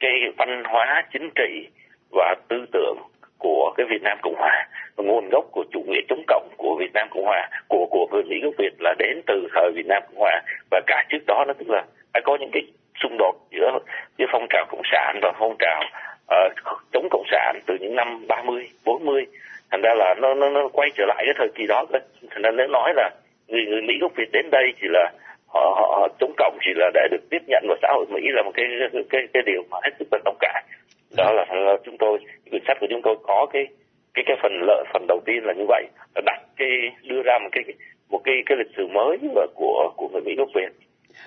cái 0.00 0.12
văn 0.36 0.62
hóa 0.64 1.02
chính 1.12 1.30
trị 1.34 1.68
và 2.10 2.34
tư 2.48 2.56
tưởng 2.72 2.98
của 3.38 3.74
cái 3.76 3.86
Việt 3.90 4.02
Nam 4.02 4.18
Cộng 4.22 4.34
Hòa 4.34 4.68
nguồn 4.96 5.28
gốc 5.28 5.44
của 5.52 5.64
chủ 5.72 5.80
nghĩa 5.86 6.00
chống 6.08 6.24
cộng 6.26 6.48
của 6.56 6.76
Việt 6.80 6.92
Nam 6.94 7.08
Cộng 7.10 7.24
Hòa 7.24 7.48
của 7.68 7.86
của 7.90 8.06
người 8.12 8.22
Mỹ 8.22 8.36
gốc 8.42 8.54
Việt 8.58 8.74
là 8.78 8.94
đến 8.98 9.22
từ 9.26 9.48
thời 9.54 9.72
Việt 9.74 9.86
Nam 9.86 10.02
Cộng 10.06 10.20
Hòa 10.20 10.42
và 10.70 10.80
cả 10.86 11.04
trước 11.08 11.26
đó 11.26 11.44
nó 11.46 11.52
tức 11.58 11.68
là 11.70 11.84
đã 12.14 12.20
có 12.24 12.36
những 12.40 12.50
cái 12.52 12.62
xung 13.02 13.16
đột 13.18 13.34
giữa 13.50 13.78
giữa 14.18 14.26
phong 14.32 14.46
trào 14.50 14.66
cộng 14.70 14.82
sản 14.92 15.18
và 15.22 15.32
phong 15.38 15.56
trào 15.58 15.82
uh, 16.26 16.52
chống 16.92 17.08
cộng 17.10 17.24
sản 17.30 17.60
từ 17.66 17.74
những 17.80 17.96
năm 17.96 18.26
30, 18.28 18.68
40 18.84 19.26
thành 19.70 19.82
ra 19.82 19.94
là 19.94 20.14
nó 20.18 20.34
nó 20.34 20.50
nó 20.50 20.68
quay 20.72 20.90
trở 20.94 21.04
lại 21.06 21.22
cái 21.26 21.34
thời 21.38 21.48
kỳ 21.54 21.66
đó 21.66 21.84
thành 22.30 22.42
ra 22.42 22.50
nếu 22.50 22.66
nói 22.66 22.92
là 22.96 23.10
người 23.48 23.64
người 23.66 23.82
Mỹ 23.82 23.94
gốc 24.00 24.12
Việt 24.16 24.28
đến 24.32 24.50
đây 24.50 24.72
chỉ 24.80 24.86
là 24.90 25.12
họ, 25.46 25.74
họ, 25.76 25.96
họ 26.00 26.08
chống 26.20 26.32
cộng 26.36 26.58
chỉ 26.60 26.70
là 26.76 26.90
để 26.94 27.08
được 27.10 27.30
tiếp 27.30 27.42
nhận 27.46 27.64
vào 27.68 27.76
xã 27.82 27.88
hội 27.94 28.06
Mỹ 28.10 28.22
là 28.24 28.42
một 28.42 28.52
cái 28.54 28.66
cái 28.92 29.02
cái, 29.10 29.22
cái 29.32 29.42
điều 29.46 29.62
mà 29.70 29.78
hết 29.82 29.90
sức 29.98 30.08
là 30.12 30.18
đồng 30.24 30.36
cảm 30.40 30.64
đó 31.16 31.32
là, 31.32 31.46
là 31.50 31.76
chúng 31.84 31.98
tôi 31.98 32.18
quyển 32.50 32.62
sách 32.66 32.76
của 32.80 32.86
chúng 32.90 33.02
tôi 33.02 33.16
có 33.22 33.46
cái 33.52 33.66
cái 34.14 34.24
cái 34.26 34.36
phần 34.42 34.52
lợi 34.62 34.84
phần 34.92 35.06
đầu 35.08 35.20
tiên 35.24 35.44
là 35.44 35.52
như 35.52 35.64
vậy. 35.68 35.84
Là 36.14 36.22
đặt 36.26 36.40
cái 36.56 36.68
đưa 37.02 37.22
ra 37.22 37.38
một 37.42 37.48
cái 37.52 37.64
một 38.10 38.20
cái 38.24 38.34
cái 38.46 38.58
lịch 38.58 38.76
sử 38.76 38.86
mới 38.86 39.18
và 39.34 39.46
của 39.54 39.92
của 39.96 40.08
người 40.08 40.22
Mỹ 40.22 40.34
gốc 40.36 40.48
Việt. 40.54 40.72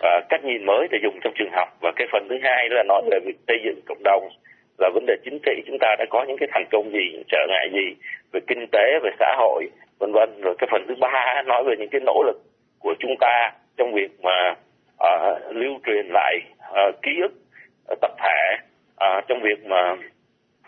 Và 0.01 0.21
cách 0.29 0.43
nhìn 0.43 0.65
mới 0.65 0.87
để 0.91 0.97
dùng 1.03 1.19
trong 1.23 1.33
trường 1.35 1.51
học. 1.51 1.69
Và 1.81 1.91
cái 1.95 2.07
phần 2.11 2.27
thứ 2.29 2.35
hai 2.43 2.69
là 2.69 2.83
nói 2.83 3.01
về 3.11 3.19
việc 3.25 3.37
xây 3.47 3.57
dựng 3.65 3.81
cộng 3.85 4.03
đồng 4.03 4.29
là 4.77 4.89
vấn 4.93 5.05
đề 5.05 5.13
chính 5.23 5.39
trị 5.45 5.63
chúng 5.67 5.77
ta 5.79 5.95
đã 5.99 6.05
có 6.09 6.25
những 6.27 6.37
cái 6.39 6.49
thành 6.51 6.65
công 6.71 6.91
gì 6.91 7.23
trở 7.27 7.39
ngại 7.49 7.69
gì 7.73 7.95
về 8.31 8.39
kinh 8.47 8.67
tế 8.71 8.99
về 9.03 9.09
xã 9.19 9.35
hội 9.37 9.69
vân 9.99 10.11
vân 10.13 10.41
rồi 10.41 10.55
cái 10.57 10.67
phần 10.71 10.85
thứ 10.87 10.95
ba 10.99 11.41
nói 11.45 11.63
về 11.63 11.75
những 11.79 11.89
cái 11.89 12.01
nỗ 12.05 12.23
lực 12.25 12.37
của 12.79 12.93
chúng 12.99 13.15
ta 13.19 13.51
trong 13.77 13.93
việc 13.93 14.11
mà 14.21 14.55
uh, 15.03 15.55
lưu 15.55 15.79
truyền 15.85 16.07
lại 16.09 16.39
uh, 16.69 17.01
ký 17.01 17.11
ức 17.21 17.31
uh, 17.91 18.01
tập 18.01 18.11
thể 18.17 18.57
uh, 18.93 19.23
trong 19.27 19.41
việc 19.41 19.65
mà 19.65 19.95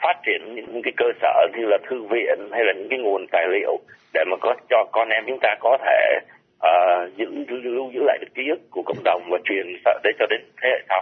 phát 0.02 0.16
triển 0.26 0.56
những 0.56 0.82
cái 0.84 0.94
cơ 0.98 1.06
sở 1.22 1.48
như 1.58 1.66
là 1.66 1.78
thư 1.90 2.04
viện 2.04 2.50
hay 2.52 2.64
là 2.64 2.74
những 2.74 2.90
cái 2.90 3.00
nguồn 3.00 3.28
tài 3.32 3.48
liệu 3.52 3.78
để 4.14 4.24
mà 4.32 4.38
có 4.42 4.56
cho 4.70 4.86
con 4.92 5.10
em 5.10 5.24
chúng 5.28 5.40
ta 5.42 5.56
có 5.60 5.78
thể 5.86 6.20
uh, 6.58 7.18
giữ 7.18 7.26
lưu 7.48 7.92
giữ 7.94 8.00
lại 8.04 8.18
được 8.22 8.28
ký 8.36 8.44
ức 8.50 8.60
của 8.72 8.82
cộng 8.86 9.04
đồng 9.04 9.22
và 9.32 9.38
truyền 9.44 9.66
để 10.04 10.12
cho 10.20 10.26
đến 10.30 10.40
thế 10.62 10.70
hệ 10.70 10.80
sau. 10.90 11.02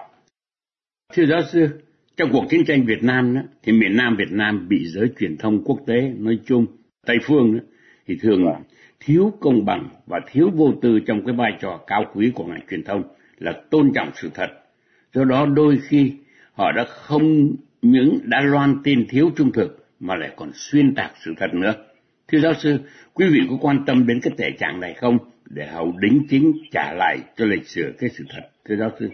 Thưa 1.14 1.24
giáo 1.26 1.42
sư, 1.54 1.68
trong 2.18 2.30
cuộc 2.32 2.46
chiến 2.50 2.66
tranh 2.66 2.86
Việt 2.86 3.04
Nam 3.04 3.36
đó, 3.36 3.42
thì 3.64 3.72
miền 3.72 3.98
Nam 3.98 4.16
Việt 4.16 4.32
Nam 4.32 4.68
bị 4.70 4.86
giới 4.86 5.12
truyền 5.20 5.38
thông 5.38 5.64
quốc 5.64 5.80
tế 5.88 6.14
nói 6.18 6.40
chung, 6.46 6.66
Tây 7.06 7.18
phương 7.24 7.58
đó, 7.58 7.64
thì 8.08 8.18
thường 8.22 8.46
là 8.46 8.60
thiếu 9.00 9.34
công 9.40 9.66
bằng 9.66 9.90
và 10.06 10.20
thiếu 10.32 10.50
vô 10.56 10.74
tư 10.82 11.00
trong 11.00 11.26
cái 11.26 11.36
vai 11.36 11.52
trò 11.60 11.80
cao 11.88 12.06
quý 12.14 12.32
của 12.36 12.46
ngành 12.46 12.62
truyền 12.70 12.84
thông 12.84 13.04
là 13.38 13.54
tôn 13.70 13.92
trọng 13.96 14.12
sự 14.16 14.30
thật. 14.34 14.48
Do 15.14 15.24
đó 15.24 15.46
đôi 15.46 15.80
khi 15.88 16.14
họ 16.54 16.72
đã 16.72 16.86
không 16.90 17.56
những 17.82 18.20
đã 18.24 18.42
loan 18.42 18.76
tin 18.84 19.06
thiếu 19.10 19.32
trung 19.36 19.52
thực 19.52 19.88
mà 20.00 20.16
lại 20.16 20.30
còn 20.36 20.52
xuyên 20.54 20.96
tạc 20.96 21.12
sự 21.26 21.34
thật 21.38 21.54
nữa. 21.54 21.74
Thưa 22.28 22.40
giáo 22.40 22.54
sư, 22.54 22.78
quý 23.14 23.28
vị 23.32 23.40
có 23.50 23.58
quan 23.62 23.86
tâm 23.86 24.08
đến 24.08 24.20
cái 24.22 24.34
thể 24.38 24.52
trạng 24.60 24.80
này 24.80 24.94
không 24.94 25.18
để 25.50 25.68
hậu 25.68 25.94
đính 26.02 26.26
chính 26.30 26.54
trả 26.72 26.94
lại 26.94 27.18
cho 27.36 27.46
lịch 27.46 27.68
sử 27.68 27.94
cái 28.00 28.10
sự 28.10 28.24
thật, 28.30 28.42
thưa 28.66 28.76
giáo 28.76 28.92
sư? 29.00 29.10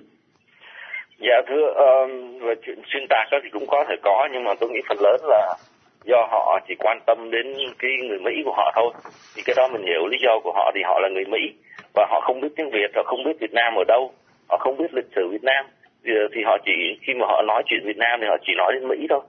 Dạ 1.28 1.42
thưa, 1.48 1.66
um, 1.74 2.40
về 2.40 2.54
chuyện 2.66 2.80
xuyên 2.86 3.04
tạc 3.10 3.28
đó 3.32 3.38
thì 3.44 3.50
cũng 3.50 3.68
có 3.68 3.86
thể 3.90 3.96
có 4.02 4.30
nhưng 4.32 4.44
mà 4.44 4.54
tôi 4.60 4.70
nghĩ 4.70 4.80
phần 4.90 4.98
lớn 5.02 5.22
là 5.24 5.56
do 6.04 6.28
họ 6.32 6.60
chỉ 6.68 6.76
quan 6.80 7.00
tâm 7.06 7.32
đến 7.32 7.46
cái 7.80 7.92
người 8.10 8.20
Mỹ 8.20 8.32
của 8.46 8.54
họ 8.54 8.72
thôi. 8.76 8.94
Thì 9.36 9.42
cái 9.46 9.54
đó 9.58 9.68
mình 9.68 9.84
hiểu 9.86 10.08
lý 10.08 10.18
do 10.22 10.40
của 10.44 10.52
họ 10.52 10.72
thì 10.76 10.82
họ 10.84 11.00
là 11.00 11.10
người 11.10 11.26
Mỹ 11.26 11.54
và 11.96 12.06
họ 12.10 12.22
không 12.22 12.42
biết 12.42 12.48
tiếng 12.56 12.70
Việt, 12.70 12.92
họ 12.96 13.04
không 13.04 13.24
biết 13.24 13.40
Việt 13.40 13.54
Nam 13.54 13.76
ở 13.76 13.84
đâu, 13.88 14.12
họ 14.50 14.58
không 14.58 14.78
biết 14.78 14.94
lịch 14.94 15.10
sử 15.16 15.30
Việt 15.32 15.44
Nam 15.44 15.66
thì, 16.06 16.12
thì 16.34 16.44
họ 16.46 16.58
chỉ 16.66 16.72
khi 17.02 17.14
mà 17.14 17.26
họ 17.28 17.42
nói 17.42 17.64
chuyện 17.66 17.80
Việt 17.86 17.98
Nam 17.98 18.20
thì 18.22 18.28
họ 18.28 18.38
chỉ 18.46 18.54
nói 18.58 18.74
đến 18.74 18.88
Mỹ 18.88 19.08
thôi 19.10 19.22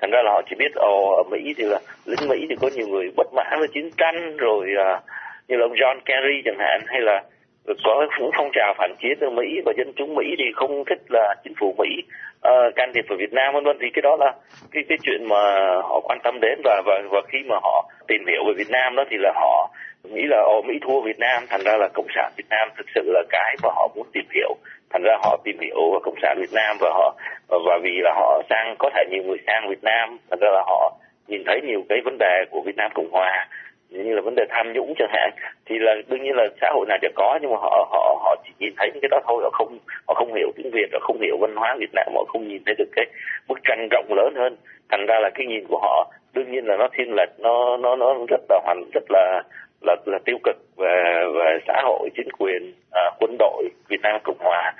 thành 0.00 0.10
ra 0.10 0.22
là 0.22 0.30
họ 0.30 0.42
chỉ 0.50 0.56
biết 0.58 0.74
ồ 0.74 1.16
ở 1.16 1.22
Mỹ 1.30 1.54
thì 1.56 1.64
là 1.64 1.80
lính 2.06 2.28
Mỹ 2.28 2.46
thì 2.48 2.56
có 2.60 2.70
nhiều 2.74 2.86
người 2.86 3.10
bất 3.16 3.32
mãn 3.32 3.58
với 3.58 3.68
chiến 3.68 3.90
tranh 3.96 4.36
rồi 4.36 4.66
uh, 4.74 5.02
như 5.48 5.56
là 5.56 5.64
ông 5.64 5.72
John 5.72 6.00
Kerry 6.04 6.42
chẳng 6.44 6.58
hạn 6.58 6.80
hay 6.86 7.00
là 7.00 7.22
có 7.84 8.06
những 8.20 8.30
phong 8.36 8.50
trào 8.52 8.74
phản 8.78 8.94
chiến 9.02 9.18
ở 9.20 9.30
Mỹ 9.30 9.60
và 9.64 9.72
dân 9.76 9.92
chúng 9.96 10.14
Mỹ 10.14 10.24
thì 10.38 10.44
không 10.54 10.84
thích 10.84 11.02
là 11.08 11.34
chính 11.44 11.54
phủ 11.60 11.74
Mỹ 11.78 11.88
uh, 12.48 12.74
can 12.76 12.92
thiệp 12.94 13.04
vào 13.08 13.18
Việt 13.18 13.32
Nam 13.32 13.54
vân 13.54 13.64
vân. 13.64 13.76
Thì 13.80 13.86
cái 13.94 14.02
đó 14.02 14.16
là 14.20 14.32
cái 14.72 14.82
cái 14.88 14.98
chuyện 15.02 15.28
mà 15.28 15.42
họ 15.82 16.00
quan 16.00 16.18
tâm 16.24 16.40
đến 16.40 16.60
và 16.64 16.82
và 16.86 16.94
và 17.10 17.20
khi 17.28 17.38
mà 17.46 17.56
họ 17.62 17.90
tìm 18.08 18.26
hiểu 18.26 18.44
về 18.46 18.52
Việt 18.56 18.70
Nam 18.70 18.96
đó 18.96 19.04
thì 19.10 19.16
là 19.20 19.32
họ 19.34 19.70
nghĩ 20.04 20.22
là 20.24 20.38
ồ 20.46 20.62
Mỹ 20.62 20.74
thua 20.82 21.00
Việt 21.00 21.18
Nam. 21.18 21.42
Thành 21.50 21.60
ra 21.64 21.76
là 21.76 21.88
cộng 21.94 22.06
sản 22.14 22.32
Việt 22.36 22.48
Nam 22.50 22.68
thực 22.76 22.86
sự 22.94 23.02
là 23.06 23.22
cái 23.30 23.56
mà 23.62 23.68
họ 23.74 23.88
muốn 23.94 24.06
tìm 24.12 24.24
hiểu. 24.34 24.54
Thành 24.90 25.02
ra 25.02 25.16
họ 25.22 25.36
tìm 25.44 25.58
hiểu 25.60 26.00
cộng 26.02 26.20
sản 26.22 26.36
Việt 26.40 26.52
Nam 26.52 26.76
và 26.80 26.90
họ 26.90 27.14
và 27.48 27.78
vì 27.82 28.00
là 28.02 28.12
họ 28.14 28.42
sang 28.50 28.74
có 28.78 28.90
thể 28.94 29.04
nhiều 29.10 29.22
người 29.22 29.38
sang 29.46 29.68
Việt 29.68 29.82
Nam 29.82 30.18
thành 30.30 30.38
ra 30.40 30.48
là 30.50 30.62
họ 30.66 30.92
nhìn 31.28 31.42
thấy 31.46 31.60
nhiều 31.60 31.82
cái 31.88 31.98
vấn 32.04 32.16
đề 32.18 32.44
của 32.50 32.62
Việt 32.66 32.76
Nam 32.76 32.90
Cộng 32.94 33.10
Hòa 33.10 33.46
như 33.92 34.14
là 34.14 34.20
vấn 34.20 34.34
đề 34.34 34.44
tham 34.48 34.72
nhũng 34.72 34.94
chẳng 34.98 35.10
hạn. 35.12 35.30
Thì 35.66 35.78
là 35.78 35.94
đương 36.08 36.22
nhiên 36.22 36.36
là 36.36 36.44
xã 36.60 36.70
hội 36.74 36.86
nào 36.88 36.98
đều 37.02 37.10
có 37.14 37.38
nhưng 37.42 37.50
mà 37.50 37.56
họ 37.56 37.88
họ 37.90 38.20
họ 38.24 38.36
chỉ 38.44 38.50
nhìn 38.58 38.74
thấy 38.76 38.90
những 38.92 39.00
cái 39.02 39.08
đó 39.08 39.20
thôi. 39.26 39.40
Họ 39.44 39.50
không 39.50 39.78
họ 40.08 40.14
không 40.14 40.34
hiểu 40.34 40.52
tiếng 40.56 40.70
Việt 40.70 40.88
họ 40.92 40.98
không 41.02 41.20
hiểu 41.20 41.36
văn 41.40 41.56
hóa 41.56 41.76
Việt 41.78 41.94
Nam 41.94 42.06
họ 42.14 42.24
không 42.28 42.48
nhìn 42.48 42.62
thấy 42.66 42.74
được 42.78 42.88
cái 42.96 43.04
bức 43.48 43.58
tranh 43.64 43.88
rộng 43.90 44.06
lớn 44.16 44.34
hơn. 44.36 44.56
Thành 44.90 45.06
ra 45.06 45.20
là 45.20 45.30
cái 45.34 45.46
nhìn 45.46 45.64
của 45.68 45.78
họ 45.82 46.12
đương 46.34 46.52
nhiên 46.52 46.66
là 46.66 46.76
nó 46.76 46.88
thiên 46.92 47.14
lệch 47.14 47.30
nó 47.38 47.76
nó 47.76 47.96
nó 47.96 48.14
rất 48.28 48.40
là 48.48 48.60
hoàn 48.64 48.90
rất 48.94 49.04
là 49.08 49.42
là 49.80 49.96
là 50.06 50.18
tiêu 50.24 50.38
cực 50.44 50.56
về 50.76 51.24
về 51.34 51.58
xã 51.66 51.80
hội 51.84 52.10
chính 52.16 52.28
quyền 52.38 52.72
à, 52.92 53.10
quân 53.20 53.36
đội 53.38 53.64
Việt 53.88 54.00
Nam 54.02 54.20
Cộng 54.24 54.38
Hòa 54.38 54.72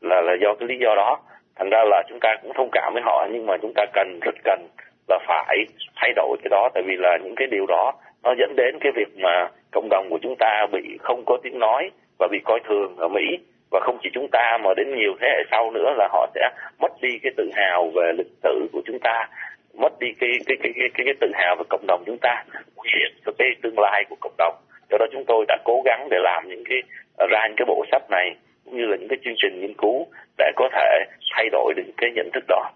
là 0.00 0.20
là 0.20 0.32
do 0.40 0.54
cái 0.54 0.68
lý 0.68 0.78
do 0.78 0.94
đó. 0.94 1.18
Thành 1.56 1.70
ra 1.70 1.84
là 1.84 2.02
chúng 2.08 2.18
ta 2.20 2.36
cũng 2.42 2.52
thông 2.54 2.68
cảm 2.72 2.92
với 2.92 3.02
họ 3.02 3.26
nhưng 3.32 3.46
mà 3.46 3.56
chúng 3.62 3.72
ta 3.74 3.84
cần 3.92 4.20
rất 4.22 4.34
cần 4.44 4.68
là 5.08 5.18
phải 5.26 5.56
thay 5.96 6.12
đổi 6.16 6.36
cái 6.42 6.48
đó 6.50 6.68
tại 6.74 6.82
vì 6.86 6.96
là 6.96 7.18
những 7.24 7.34
cái 7.34 7.48
điều 7.50 7.66
đó 7.66 7.92
nó 8.24 8.34
dẫn 8.38 8.56
đến 8.56 8.78
cái 8.80 8.92
việc 8.96 9.18
mà 9.18 9.48
cộng 9.70 9.88
đồng 9.88 10.06
của 10.10 10.18
chúng 10.22 10.36
ta 10.38 10.66
bị 10.72 10.98
không 11.00 11.22
có 11.26 11.38
tiếng 11.42 11.58
nói 11.58 11.90
và 12.18 12.28
bị 12.32 12.38
coi 12.44 12.60
thường 12.68 12.96
ở 12.96 13.08
Mỹ 13.08 13.38
và 13.70 13.80
không 13.84 13.98
chỉ 14.02 14.10
chúng 14.12 14.28
ta 14.32 14.58
mà 14.64 14.70
đến 14.76 14.94
nhiều 14.96 15.12
thế 15.20 15.26
hệ 15.28 15.44
sau 15.50 15.70
nữa 15.70 15.94
là 15.96 16.08
họ 16.12 16.30
sẽ 16.34 16.50
mất 16.80 16.92
đi 17.02 17.18
cái 17.22 17.32
tự 17.36 17.50
hào 17.56 17.90
về 17.94 18.12
lịch 18.18 18.32
sử 18.42 18.68
của 18.72 18.82
chúng 18.86 18.98
ta 18.98 19.28
mất 19.74 19.98
đi 20.00 20.06
cái 20.20 20.30
cái 20.46 20.56
cái 20.62 20.72
cái 20.76 20.88
cái, 20.94 21.04
cái 21.06 21.14
tự 21.20 21.26
hào 21.34 21.56
về 21.58 21.64
cộng 21.68 21.86
đồng 21.86 22.02
chúng 22.06 22.18
ta 22.18 22.44
nguy 22.76 22.90
hiểm 22.94 23.12
cho 23.26 23.32
cái 23.38 23.48
tương 23.62 23.78
lai 23.78 24.04
của 24.08 24.16
cộng 24.20 24.34
đồng 24.38 24.54
do 24.90 24.98
đó 24.98 25.06
chúng 25.12 25.24
tôi 25.26 25.44
đã 25.48 25.56
cố 25.64 25.82
gắng 25.84 26.08
để 26.10 26.16
làm 26.22 26.48
những 26.48 26.64
cái 26.68 26.78
ờ, 27.16 27.26
ra 27.30 27.46
những 27.48 27.56
cái 27.56 27.66
bộ 27.68 27.84
sách 27.92 28.10
này 28.10 28.36
cũng 28.64 28.76
như 28.76 28.84
là 28.86 28.96
những 28.96 29.08
cái 29.08 29.18
chương 29.24 29.34
trình 29.42 29.60
nghiên 29.60 29.74
cứu 29.74 30.06
để 30.38 30.52
có 30.56 30.68
thể 30.72 31.04
thay 31.36 31.48
đổi 31.52 31.74
được 31.76 31.82
cái 31.96 32.10
nhận 32.14 32.30
thức 32.34 32.44
đó. 32.48 32.70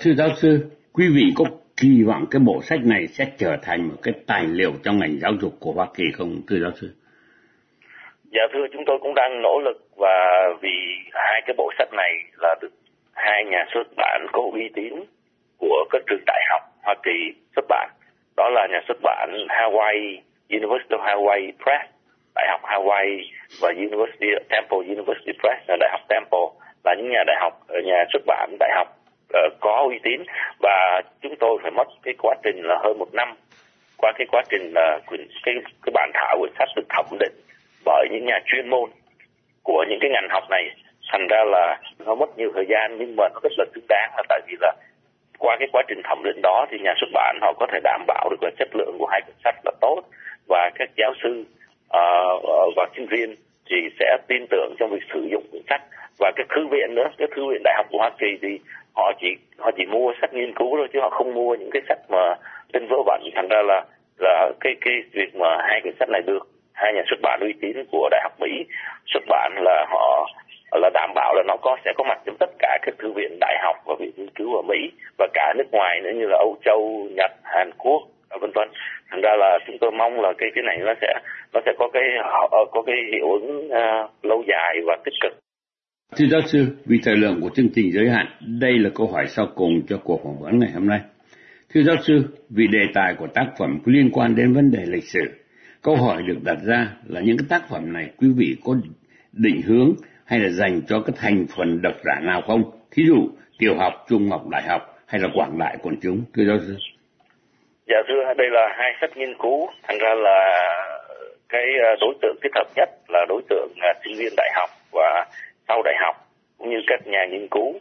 Thưa 0.00 0.12
giáo 0.18 0.28
sư, 0.36 0.70
quý 0.92 1.04
vị 1.14 1.32
có 1.36 1.44
kỳ 1.76 2.02
vọng 2.06 2.24
cái 2.30 2.40
bộ 2.46 2.62
sách 2.62 2.80
này 2.84 3.06
sẽ 3.06 3.24
trở 3.38 3.56
thành 3.62 3.88
một 3.88 3.94
cái 4.02 4.14
tài 4.26 4.44
liệu 4.46 4.72
trong 4.84 4.98
ngành 4.98 5.18
giáo 5.20 5.32
dục 5.40 5.52
của 5.60 5.72
Hoa 5.72 5.86
Kỳ 5.94 6.04
không, 6.14 6.42
thưa 6.48 6.56
giáo 6.62 6.70
sư? 6.80 6.94
Dạ 8.32 8.42
thưa, 8.52 8.66
chúng 8.72 8.84
tôi 8.86 8.98
cũng 9.02 9.14
đang 9.14 9.42
nỗ 9.42 9.60
lực 9.64 9.88
và 9.96 10.48
vì 10.62 10.76
hai 11.12 11.42
cái 11.46 11.54
bộ 11.58 11.70
sách 11.78 11.88
này 11.92 12.12
là 12.40 12.56
được 12.60 12.72
hai 13.12 13.44
nhà 13.44 13.64
xuất 13.74 13.86
bản 13.96 14.26
có 14.32 14.42
uy 14.52 14.68
tín 14.74 14.92
của 15.58 15.84
các 15.90 16.02
trường 16.06 16.24
đại 16.26 16.40
học 16.50 16.62
Hoa 16.82 16.94
Kỳ 17.02 17.34
xuất 17.56 17.64
bản. 17.68 17.90
Đó 18.36 18.48
là 18.48 18.66
nhà 18.70 18.80
xuất 18.88 18.96
bản 19.02 19.30
Hawaii 19.48 20.18
University 20.50 20.96
of 20.96 21.00
Hawaii 21.00 21.52
Press 21.64 21.84
Đại 22.34 22.46
học 22.50 22.60
Hawaii 22.64 23.22
và 23.60 23.68
University 23.68 24.26
Temple 24.48 24.78
University 24.78 25.32
Press 25.40 25.68
Đại 25.80 25.90
học 25.92 26.00
Temple 26.08 26.46
là 26.84 26.94
những 26.94 27.10
nhà 27.10 27.24
đại 27.26 27.36
học 27.40 27.52
nhà 27.84 28.04
xuất 28.12 28.22
bản 28.26 28.56
đại 28.60 28.70
học 28.74 28.88
uh, 29.38 29.52
có 29.60 29.86
uy 29.88 29.98
tín 30.02 30.22
và 30.60 31.00
chúng 31.22 31.36
tôi 31.36 31.58
phải 31.62 31.70
mất 31.70 31.88
cái 32.02 32.14
quá 32.22 32.34
trình 32.44 32.62
là 32.62 32.78
hơn 32.84 32.98
một 32.98 33.14
năm. 33.14 33.34
Qua 33.98 34.12
cái 34.18 34.26
quá 34.32 34.42
trình 34.50 34.72
ờ, 34.74 34.82
là 34.82 34.96
uh, 34.96 35.02
cái 35.44 35.54
cái 35.82 35.92
bản 35.94 36.10
thảo 36.14 36.36
quyển 36.40 36.52
sách 36.58 36.68
được 36.76 36.86
thẩm 36.88 37.06
định 37.20 37.32
bởi 37.84 38.08
những 38.10 38.24
nhà 38.24 38.38
chuyên 38.46 38.70
môn 38.70 38.90
của 39.62 39.84
những 39.88 39.98
cái 40.00 40.10
ngành 40.10 40.28
học 40.30 40.44
này 40.50 40.70
thành 41.12 41.26
ra 41.26 41.44
là 41.44 41.80
nó 41.98 42.14
mất 42.14 42.38
nhiều 42.38 42.52
thời 42.54 42.66
gian 42.68 42.96
nhưng 42.98 43.16
mà 43.16 43.28
nó 43.34 43.40
rất 43.42 43.52
là 43.58 43.64
xứng 43.74 43.84
đáng 43.88 44.10
là 44.16 44.22
tại 44.28 44.40
vì 44.46 44.56
là 44.60 44.72
qua 45.38 45.56
cái 45.58 45.68
quá 45.72 45.82
trình 45.88 46.00
thẩm 46.04 46.22
định 46.24 46.40
đó 46.42 46.66
thì 46.70 46.78
nhà 46.78 46.94
xuất 47.00 47.10
bản 47.12 47.38
họ 47.42 47.52
có 47.52 47.66
thể 47.72 47.80
đảm 47.84 48.04
bảo 48.06 48.28
được 48.30 48.42
là 48.42 48.50
chất 48.58 48.68
lượng 48.72 48.96
của 48.98 49.06
hai 49.06 49.20
quyển 49.20 49.36
sách 49.44 49.54
là 49.64 49.72
tốt 49.80 50.02
và 50.48 50.70
các 50.74 50.90
giáo 50.96 51.12
sư 51.22 51.44
uh, 51.96 52.72
và 52.76 52.86
sinh 52.96 53.06
viên 53.06 53.36
thì 53.70 53.76
sẽ 54.00 54.18
tin 54.28 54.46
tưởng 54.50 54.74
trong 54.78 54.90
việc 54.90 55.02
sử 55.12 55.28
dụng 55.30 55.44
cuốn 55.52 55.62
sách. 55.70 55.82
Và 56.18 56.32
các 56.36 56.46
thư 56.54 56.66
viện 56.66 56.94
nữa 56.94 57.08
các 57.18 57.30
thư 57.36 57.46
viện 57.46 57.62
đại 57.64 57.74
học 57.76 57.86
của 57.90 57.98
Hoa 57.98 58.10
Kỳ 58.18 58.26
thì 58.42 58.58
họ 58.94 59.12
chỉ 59.20 59.36
họ 59.58 59.70
chỉ 59.76 59.86
mua 59.86 60.12
sách 60.20 60.34
nghiên 60.34 60.54
cứu 60.54 60.76
thôi 60.76 60.88
chứ 60.92 61.00
họ 61.00 61.10
không 61.10 61.34
mua 61.34 61.54
những 61.54 61.70
cái 61.72 61.82
sách 61.88 61.98
mà 62.08 62.34
tên 62.72 62.86
vỡ 62.88 62.96
vẩn. 63.06 63.22
Thành 63.34 63.48
ra 63.48 63.62
là 63.62 63.84
là 64.18 64.52
cái 64.60 64.74
cái 64.80 64.94
việc 65.12 65.36
mà 65.36 65.56
hai 65.68 65.80
quyển 65.80 65.94
sách 66.00 66.08
này 66.08 66.22
được 66.26 66.48
hai 66.72 66.92
nhà 66.92 67.02
xuất 67.10 67.20
bản 67.22 67.40
uy 67.40 67.52
tín 67.60 67.84
của 67.92 68.08
đại 68.10 68.20
học 68.22 68.32
Mỹ 68.40 68.64
xuất 69.06 69.22
bản 69.28 69.52
là 69.60 69.86
họ 69.90 70.28
là 70.72 70.90
đảm 70.94 71.12
bảo 71.14 71.34
là 71.34 71.42
nó 71.46 71.56
có 71.56 71.76
sẽ 71.84 71.92
có 71.96 72.04
mặt 72.04 72.18
trong 72.26 72.36
tất 72.40 72.50
cả 72.58 72.78
các 72.82 72.94
thư 72.98 73.12
viện 73.12 73.38
đại 73.40 73.58
học 73.62 73.76
và 73.86 73.94
viện 73.98 74.10
nghiên 74.16 74.30
cứu 74.30 74.56
ở 74.56 74.62
Mỹ 74.62 74.90
và 75.18 75.28
cả 75.34 75.54
nước 75.56 75.64
ngoài 75.72 76.00
nữa 76.00 76.10
như 76.14 76.26
là 76.26 76.36
Âu 76.38 76.56
Châu, 76.64 77.08
Nhật, 77.16 77.30
Hàn 77.42 77.70
Quốc 77.78 78.02
à, 78.30 78.36
vân 78.40 78.50
vân. 78.54 78.68
Thành 79.10 79.20
ra 79.20 79.36
là 79.36 79.58
chúng 79.66 79.78
tôi 79.80 79.90
mong 79.90 80.20
là 80.20 80.32
cái 80.38 80.50
cái 80.54 80.64
này 80.64 80.76
nó 80.80 80.94
sẽ 81.00 81.14
nó 81.52 81.60
sẽ 81.66 81.72
có 81.78 81.88
cái 81.92 82.02
có 82.72 82.82
cái 82.86 82.96
hiệu 83.12 83.32
ứng 83.32 83.68
uh, 83.68 84.10
lâu 84.22 84.42
dài 84.46 84.76
và 84.86 84.96
tích 85.04 85.14
cực. 85.20 85.41
Thưa 86.16 86.26
giáo 86.30 86.40
sư, 86.46 86.66
vì 86.86 86.98
thời 87.04 87.16
lượng 87.16 87.40
của 87.40 87.50
chương 87.54 87.68
trình 87.74 87.92
giới 87.92 88.10
hạn, 88.10 88.26
đây 88.60 88.78
là 88.78 88.90
câu 88.94 89.06
hỏi 89.06 89.26
sau 89.28 89.46
cùng 89.54 89.82
cho 89.88 89.98
cuộc 90.04 90.20
phỏng 90.24 90.38
vấn 90.40 90.58
ngày 90.58 90.70
hôm 90.74 90.86
nay. 90.88 91.00
Thưa 91.74 91.82
giáo 91.82 91.96
sư, 92.06 92.22
vì 92.50 92.66
đề 92.66 92.78
tài 92.94 93.14
của 93.18 93.26
tác 93.26 93.46
phẩm 93.58 93.78
liên 93.86 94.10
quan 94.12 94.34
đến 94.36 94.52
vấn 94.52 94.70
đề 94.70 94.84
lịch 94.86 95.04
sử, 95.04 95.20
câu 95.82 95.96
hỏi 95.96 96.22
được 96.26 96.38
đặt 96.44 96.56
ra 96.64 96.88
là 97.06 97.20
những 97.20 97.36
cái 97.38 97.46
tác 97.48 97.68
phẩm 97.68 97.92
này 97.92 98.10
quý 98.18 98.28
vị 98.36 98.56
có 98.64 98.74
định 99.32 99.62
hướng 99.62 99.92
hay 100.24 100.38
là 100.38 100.48
dành 100.48 100.80
cho 100.88 101.00
cái 101.00 101.14
thành 101.18 101.46
phần 101.56 101.82
độc 101.82 101.94
giả 102.04 102.20
nào 102.22 102.42
không? 102.46 102.62
Thí 102.90 103.04
dụ, 103.06 103.28
tiểu 103.58 103.74
học, 103.78 103.92
trung 104.08 104.30
học, 104.30 104.48
đại 104.48 104.62
học 104.68 104.82
hay 105.06 105.20
là 105.20 105.28
quảng 105.34 105.58
đại 105.58 105.76
quần 105.82 105.94
chúng, 106.02 106.24
thưa 106.34 106.44
giáo 106.44 106.58
sư? 106.66 106.76
Dạ 107.86 107.96
thưa, 108.08 108.34
đây 108.38 108.46
là 108.50 108.74
hai 108.78 108.90
sách 109.00 109.16
nghiên 109.16 109.34
cứu, 109.42 109.68
thành 109.82 109.98
ra 109.98 110.14
là 110.14 110.38
cái 111.48 111.64
à, 111.84 111.90
đối 112.00 112.14
tượng 112.22 112.36
thích 112.42 112.52
hợp 112.54 112.66
nhất 112.76 112.88
là 113.08 113.26
đối 113.28 113.42
tượng 113.48 113.68
à, 113.80 113.92
sinh 114.04 114.14
viên 114.18 114.32
đại 114.36 114.50
học 114.54 114.70
và 114.92 115.26
sau 115.72 115.82
đại 115.82 115.94
học 116.00 116.16
cũng 116.58 116.70
như 116.70 116.76
các 116.86 117.06
nhà 117.06 117.24
nghiên 117.30 117.48
cứu 117.50 117.72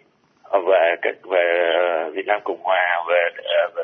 về 0.67 0.95
các 1.01 1.15
về 1.31 1.71
ờ, 1.73 2.11
Việt 2.11 2.27
Nam 2.27 2.41
Cộng 2.43 2.63
Hòa 2.63 3.03
về, 3.09 3.29
ờ, 3.43 3.69
về, 3.75 3.83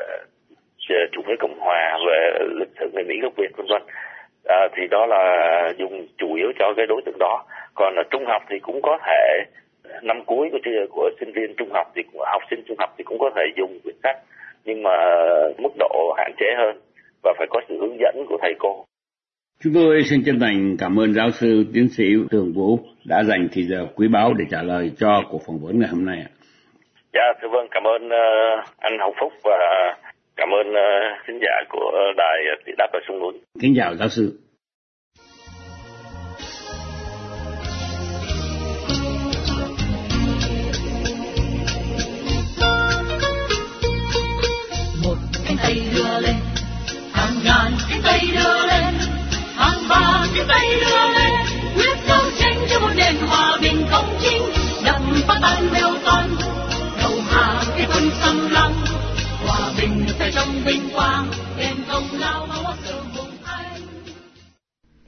về 0.88 1.06
chủ 1.12 1.22
nghĩa 1.26 1.36
Cộng 1.40 1.58
Hòa 1.58 1.98
về 2.06 2.38
lịch 2.60 2.68
sử 2.80 2.90
người 2.92 3.04
Mỹ 3.04 3.14
gốc 3.22 3.32
Việt 3.36 3.56
vân 3.56 3.66
vân. 3.70 3.82
À, 4.44 4.68
thì 4.76 4.86
đó 4.90 5.06
là 5.06 5.22
dùng 5.78 6.06
chủ 6.18 6.34
yếu 6.34 6.52
cho 6.58 6.74
cái 6.76 6.86
đối 6.86 7.02
tượng 7.06 7.18
đó. 7.18 7.44
Còn 7.74 7.94
ở 7.96 8.02
trung 8.10 8.26
học 8.26 8.42
thì 8.50 8.58
cũng 8.58 8.82
có 8.82 8.98
thể 9.06 9.44
năm 10.02 10.24
cuối 10.24 10.48
của 10.52 10.58
của 10.90 11.10
sinh 11.20 11.32
viên 11.32 11.54
trung 11.56 11.70
học 11.72 11.86
thì 11.94 12.02
học 12.32 12.42
sinh 12.50 12.62
trung 12.68 12.76
học 12.78 12.94
thì 12.98 13.04
cũng 13.04 13.18
có 13.18 13.30
thể 13.36 13.42
dùng 13.56 13.78
quyển 13.84 13.96
sách 14.02 14.16
nhưng 14.64 14.82
mà 14.82 14.96
mức 15.58 15.72
độ 15.78 16.14
hạn 16.18 16.32
chế 16.38 16.46
hơn 16.58 16.80
và 17.22 17.34
phải 17.38 17.46
có 17.50 17.60
sự 17.68 17.78
hướng 17.80 17.98
dẫn 18.00 18.24
của 18.28 18.38
thầy 18.42 18.54
cô. 18.58 18.84
Chúng 19.64 19.74
tôi 19.74 20.02
xin 20.10 20.22
chân 20.26 20.40
thành 20.40 20.76
cảm 20.78 20.98
ơn 20.98 21.14
giáo 21.14 21.30
sư 21.30 21.64
tiến 21.74 21.88
sĩ 21.88 22.04
Thường 22.30 22.52
Vũ 22.52 22.78
đã 23.04 23.24
dành 23.24 23.48
thời 23.52 23.64
giờ 23.64 23.86
quý 23.94 24.08
báu 24.08 24.34
để 24.34 24.44
trả 24.50 24.62
lời 24.62 24.90
cho 24.98 25.22
cuộc 25.30 25.42
phỏng 25.46 25.58
vấn 25.58 25.78
ngày 25.78 25.88
hôm 25.88 26.04
nay. 26.04 26.24
Dạ, 27.12 27.32
thưa 27.42 27.48
vâng, 27.52 27.66
cảm 27.70 27.82
ơn 27.82 28.06
uh, 28.06 28.64
anh 28.78 28.98
Hồng 29.00 29.14
Phúc 29.20 29.32
và 29.44 29.58
cảm 30.36 30.48
ơn 30.48 30.68
uh, 30.70 31.26
khán 31.26 31.38
giả 31.42 31.64
của 31.68 31.92
đài 32.16 32.38
Thị 32.66 32.72
Đáp 32.78 32.88
ở 32.92 32.98
Sông 33.08 33.18
Núi. 33.20 33.32
Kính 33.60 33.74
chào 33.76 33.94
giáo 33.94 34.08
sư. 34.08 34.38
Một 45.04 45.16
cánh 45.46 45.56
tay 45.62 45.74
đưa 45.94 46.20
lên, 46.20 46.36
hàng 47.12 47.34
ngàn 47.44 47.72
cánh 47.90 48.00
tay 48.04 48.20
đưa 48.34 48.66
lên 48.66 48.77
hàng 50.34 50.46
tay 50.48 50.66
đưa 50.80 51.14
lên. 51.14 51.32
Quyết 51.76 51.96
đấu 52.08 52.22
tranh 52.38 52.56
cho 52.70 52.80
một 52.80 52.90
nền 52.96 53.16
hòa 53.28 53.58
bình 53.62 53.84
công 53.90 54.18
chính. 54.20 54.42
Đập 54.84 55.00
phá 55.26 55.38
tan 55.42 55.68
nêu 55.72 55.88
toan 56.04 56.30
đầu 56.98 57.12
hàng 57.30 57.64
cái 57.76 57.86
quân 57.94 58.10
xâm 58.20 58.50
lăng. 58.50 58.74
Hòa 59.46 59.72
bình 59.82 60.04
sẽ 60.18 60.30
trong 60.34 60.48
vinh 60.64 60.88
quang 60.94 61.26
đền 61.58 61.76
công 61.92 62.04
lao 62.20 62.46
máu 62.46 62.74
sự 62.84 62.94
hùng 63.16 63.30
anh 63.44 63.80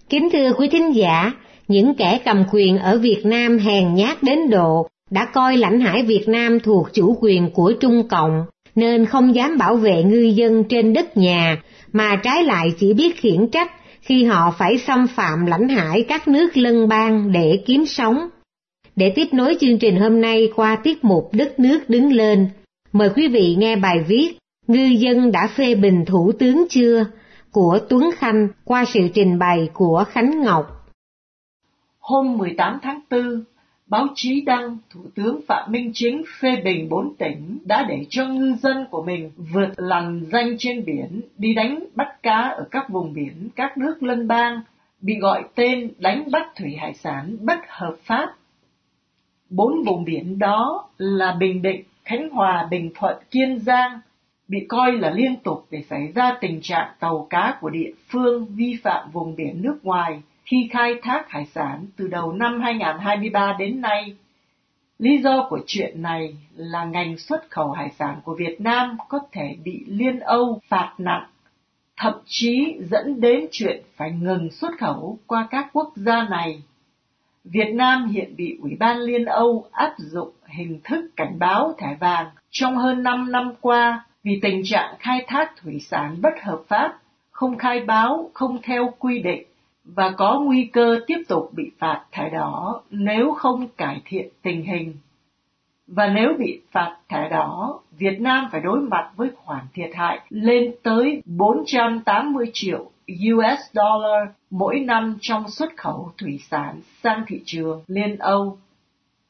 Kính 0.08 0.28
thưa 0.32 0.52
quý 0.52 0.68
thính 0.68 0.96
giả, 0.96 1.32
những 1.68 1.94
kẻ 1.94 2.18
cầm 2.24 2.44
quyền 2.52 2.78
ở 2.78 2.98
Việt 2.98 3.20
Nam 3.24 3.58
hèn 3.58 3.94
nhát 3.94 4.22
đến 4.22 4.50
độ 4.50 4.86
đã 5.10 5.24
coi 5.24 5.56
lãnh 5.56 5.80
hải 5.80 6.02
Việt 6.02 6.24
Nam 6.28 6.60
thuộc 6.60 6.88
chủ 6.94 7.16
quyền 7.20 7.50
của 7.50 7.72
Trung 7.80 8.08
Cộng, 8.08 8.44
nên 8.74 9.06
không 9.06 9.34
dám 9.34 9.58
bảo 9.58 9.76
vệ 9.76 10.02
ngư 10.02 10.22
dân 10.22 10.64
trên 10.64 10.92
đất 10.92 11.16
nhà, 11.16 11.56
mà 11.92 12.16
trái 12.16 12.44
lại 12.44 12.72
chỉ 12.78 12.94
biết 12.94 13.16
khiển 13.16 13.48
trách 13.52 13.70
khi 14.00 14.24
họ 14.24 14.54
phải 14.58 14.78
xâm 14.78 15.06
phạm 15.06 15.46
lãnh 15.46 15.68
hải 15.68 16.04
các 16.08 16.28
nước 16.28 16.56
lân 16.56 16.88
bang 16.88 17.32
để 17.32 17.62
kiếm 17.66 17.86
sống. 17.86 18.28
Để 18.96 19.12
tiếp 19.14 19.28
nối 19.32 19.56
chương 19.60 19.78
trình 19.78 19.96
hôm 19.96 20.20
nay 20.20 20.48
qua 20.56 20.76
tiết 20.76 21.04
mục 21.04 21.30
Đất 21.32 21.60
nước 21.60 21.80
đứng 21.88 22.12
lên, 22.12 22.48
mời 22.92 23.10
quý 23.16 23.28
vị 23.28 23.56
nghe 23.58 23.76
bài 23.76 24.04
viết 24.08 24.36
Ngư 24.66 24.84
dân 24.84 25.32
đã 25.32 25.46
phê 25.46 25.74
bình 25.74 26.04
Thủ 26.06 26.32
tướng 26.38 26.66
chưa? 26.70 27.04
của 27.52 27.78
Tuấn 27.88 28.10
Khanh 28.16 28.48
qua 28.64 28.84
sự 28.84 29.00
trình 29.14 29.38
bày 29.38 29.70
của 29.74 30.04
Khánh 30.08 30.42
Ngọc. 30.42 30.66
Hôm 31.98 32.38
18 32.38 32.78
tháng 32.82 33.00
4, 33.10 33.44
báo 33.90 34.06
chí 34.14 34.40
đăng 34.40 34.76
Thủ 34.90 35.00
tướng 35.14 35.40
Phạm 35.48 35.72
Minh 35.72 35.90
Chính 35.94 36.22
phê 36.40 36.56
bình 36.64 36.88
bốn 36.88 37.14
tỉnh 37.14 37.58
đã 37.64 37.86
để 37.88 38.06
cho 38.10 38.26
ngư 38.26 38.54
dân 38.54 38.86
của 38.90 39.02
mình 39.02 39.30
vượt 39.36 39.68
lằn 39.76 40.24
danh 40.32 40.56
trên 40.58 40.84
biển 40.84 41.20
đi 41.38 41.54
đánh 41.54 41.84
bắt 41.94 42.22
cá 42.22 42.40
ở 42.40 42.68
các 42.70 42.88
vùng 42.88 43.12
biển 43.12 43.48
các 43.56 43.78
nước 43.78 44.02
lân 44.02 44.28
bang, 44.28 44.60
bị 45.00 45.14
gọi 45.20 45.44
tên 45.54 45.92
đánh 45.98 46.28
bắt 46.32 46.46
thủy 46.56 46.76
hải 46.78 46.94
sản 46.94 47.36
bất 47.40 47.58
hợp 47.68 47.96
pháp. 48.04 48.34
Bốn 49.50 49.82
vùng 49.86 50.04
biển 50.04 50.38
đó 50.38 50.88
là 50.98 51.36
Bình 51.40 51.62
Định, 51.62 51.82
Khánh 52.04 52.30
Hòa, 52.30 52.68
Bình 52.70 52.90
Thuận, 52.94 53.16
Kiên 53.30 53.58
Giang, 53.58 54.00
bị 54.48 54.58
coi 54.68 54.92
là 54.92 55.10
liên 55.10 55.36
tục 55.36 55.66
để 55.70 55.82
xảy 55.90 56.12
ra 56.14 56.36
tình 56.40 56.60
trạng 56.62 56.88
tàu 57.00 57.26
cá 57.30 57.58
của 57.60 57.70
địa 57.70 57.90
phương 58.08 58.46
vi 58.46 58.76
phạm 58.82 59.10
vùng 59.10 59.36
biển 59.36 59.62
nước 59.62 59.78
ngoài 59.82 60.20
khi 60.50 60.68
khai 60.72 60.94
thác 61.02 61.30
hải 61.30 61.46
sản 61.46 61.86
từ 61.96 62.08
đầu 62.08 62.32
năm 62.32 62.60
2023 62.60 63.56
đến 63.58 63.80
nay. 63.80 64.16
Lý 64.98 65.18
do 65.18 65.46
của 65.50 65.60
chuyện 65.66 66.02
này 66.02 66.36
là 66.56 66.84
ngành 66.84 67.18
xuất 67.18 67.50
khẩu 67.50 67.70
hải 67.72 67.90
sản 67.98 68.20
của 68.24 68.34
Việt 68.34 68.60
Nam 68.60 68.96
có 69.08 69.18
thể 69.32 69.56
bị 69.64 69.84
Liên 69.86 70.20
Âu 70.20 70.60
phạt 70.68 70.94
nặng, 70.98 71.26
thậm 71.96 72.14
chí 72.26 72.76
dẫn 72.90 73.20
đến 73.20 73.46
chuyện 73.50 73.82
phải 73.96 74.10
ngừng 74.10 74.50
xuất 74.50 74.70
khẩu 74.78 75.18
qua 75.26 75.48
các 75.50 75.66
quốc 75.72 75.92
gia 75.96 76.28
này. 76.28 76.62
Việt 77.44 77.72
Nam 77.72 78.08
hiện 78.08 78.36
bị 78.36 78.58
Ủy 78.62 78.76
ban 78.78 78.98
Liên 78.98 79.24
Âu 79.24 79.64
áp 79.72 79.94
dụng 79.98 80.30
hình 80.46 80.80
thức 80.84 81.10
cảnh 81.16 81.38
báo 81.38 81.74
thẻ 81.78 81.96
vàng 82.00 82.26
trong 82.50 82.76
hơn 82.76 83.02
5 83.02 83.32
năm 83.32 83.52
qua 83.60 84.04
vì 84.24 84.38
tình 84.42 84.62
trạng 84.64 84.94
khai 84.98 85.24
thác 85.26 85.52
thủy 85.56 85.80
sản 85.80 86.16
bất 86.20 86.34
hợp 86.42 86.62
pháp, 86.68 86.98
không 87.30 87.58
khai 87.58 87.80
báo, 87.80 88.30
không 88.34 88.58
theo 88.62 88.94
quy 88.98 89.22
định 89.22 89.49
và 89.94 90.10
có 90.16 90.40
nguy 90.40 90.70
cơ 90.72 91.00
tiếp 91.06 91.22
tục 91.28 91.50
bị 91.56 91.70
phạt 91.78 92.04
thẻ 92.12 92.30
đỏ 92.30 92.82
nếu 92.90 93.32
không 93.32 93.68
cải 93.76 94.00
thiện 94.04 94.28
tình 94.42 94.64
hình. 94.64 94.94
Và 95.86 96.06
nếu 96.06 96.28
bị 96.38 96.60
phạt 96.72 96.96
thẻ 97.08 97.28
đỏ, 97.28 97.80
Việt 97.98 98.20
Nam 98.20 98.48
phải 98.52 98.60
đối 98.60 98.80
mặt 98.80 99.10
với 99.16 99.30
khoản 99.36 99.64
thiệt 99.74 99.90
hại 99.94 100.20
lên 100.28 100.74
tới 100.82 101.22
480 101.26 102.50
triệu 102.52 102.90
US 103.08 103.60
dollar 103.72 104.28
mỗi 104.50 104.80
năm 104.80 105.16
trong 105.20 105.50
xuất 105.50 105.76
khẩu 105.76 106.12
thủy 106.18 106.40
sản 106.50 106.80
sang 107.02 107.24
thị 107.26 107.42
trường 107.44 107.82
Liên 107.86 108.16
Âu. 108.16 108.58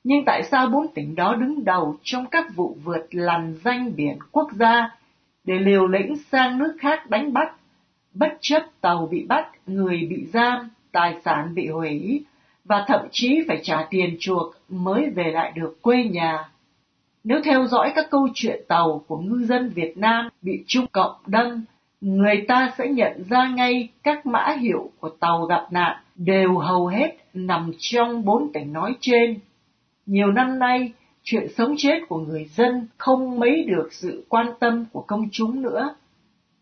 Nhưng 0.05 0.25
tại 0.27 0.43
sao 0.43 0.67
bốn 0.67 0.87
tỉnh 0.95 1.15
đó 1.15 1.35
đứng 1.35 1.65
đầu 1.65 1.97
trong 2.03 2.27
các 2.27 2.55
vụ 2.55 2.77
vượt 2.85 3.07
lằn 3.11 3.55
danh 3.65 3.97
biển 3.97 4.19
quốc 4.33 4.49
gia 4.53 4.91
để 5.45 5.55
liều 5.59 5.87
lĩnh 5.87 6.17
sang 6.17 6.59
nước 6.59 6.77
khác 6.81 7.11
đánh 7.11 7.33
bắt, 7.33 7.55
bất 8.15 8.39
chấp 8.41 8.63
tàu 8.81 9.09
bị 9.11 9.27
bắt, 9.29 9.49
người 9.67 10.07
bị 10.11 10.27
giam, 10.33 10.69
tài 10.93 11.15
sản 11.25 11.55
bị 11.55 11.69
hủy 11.69 12.25
và 12.65 12.85
thậm 12.89 13.01
chí 13.11 13.41
phải 13.49 13.61
trả 13.63 13.87
tiền 13.91 14.17
chuộc 14.21 14.55
mới 14.69 15.11
về 15.11 15.31
lại 15.31 15.53
được 15.55 15.83
quê 15.83 16.05
nhà. 16.05 16.49
Nếu 17.25 17.41
theo 17.45 17.67
dõi 17.67 17.93
các 17.95 18.11
câu 18.11 18.29
chuyện 18.35 18.61
tàu 18.69 19.05
của 19.07 19.19
ngư 19.19 19.47
dân 19.47 19.69
Việt 19.69 19.99
Nam 19.99 20.29
bị 20.43 20.65
Trung 20.67 20.87
Cộng 20.93 21.17
đâm, 21.27 21.65
người 22.01 22.45
ta 22.49 22.73
sẽ 22.79 22.89
nhận 22.89 23.25
ra 23.29 23.49
ngay 23.49 23.89
các 24.03 24.27
mã 24.27 24.57
hiệu 24.61 24.91
của 25.01 25.09
tàu 25.09 25.45
gặp 25.45 25.67
nạn 25.71 25.97
đều 26.17 26.59
hầu 26.59 26.87
hết 26.87 27.17
nằm 27.35 27.73
trong 27.79 28.25
bốn 28.25 28.53
tỉnh 28.53 28.73
nói 28.73 28.95
trên. 29.01 29.39
Nhiều 30.07 30.33
năm 30.33 30.59
nay, 30.59 30.93
chuyện 31.23 31.47
sống 31.57 31.75
chết 31.79 31.99
của 32.09 32.19
người 32.19 32.45
dân 32.45 32.89
không 32.99 33.41
mấy 33.41 33.65
được 33.65 33.89
sự 33.93 34.25
quan 34.29 34.47
tâm 34.61 34.85
của 34.93 35.05
công 35.07 35.29
chúng 35.33 35.63
nữa. 35.63 35.95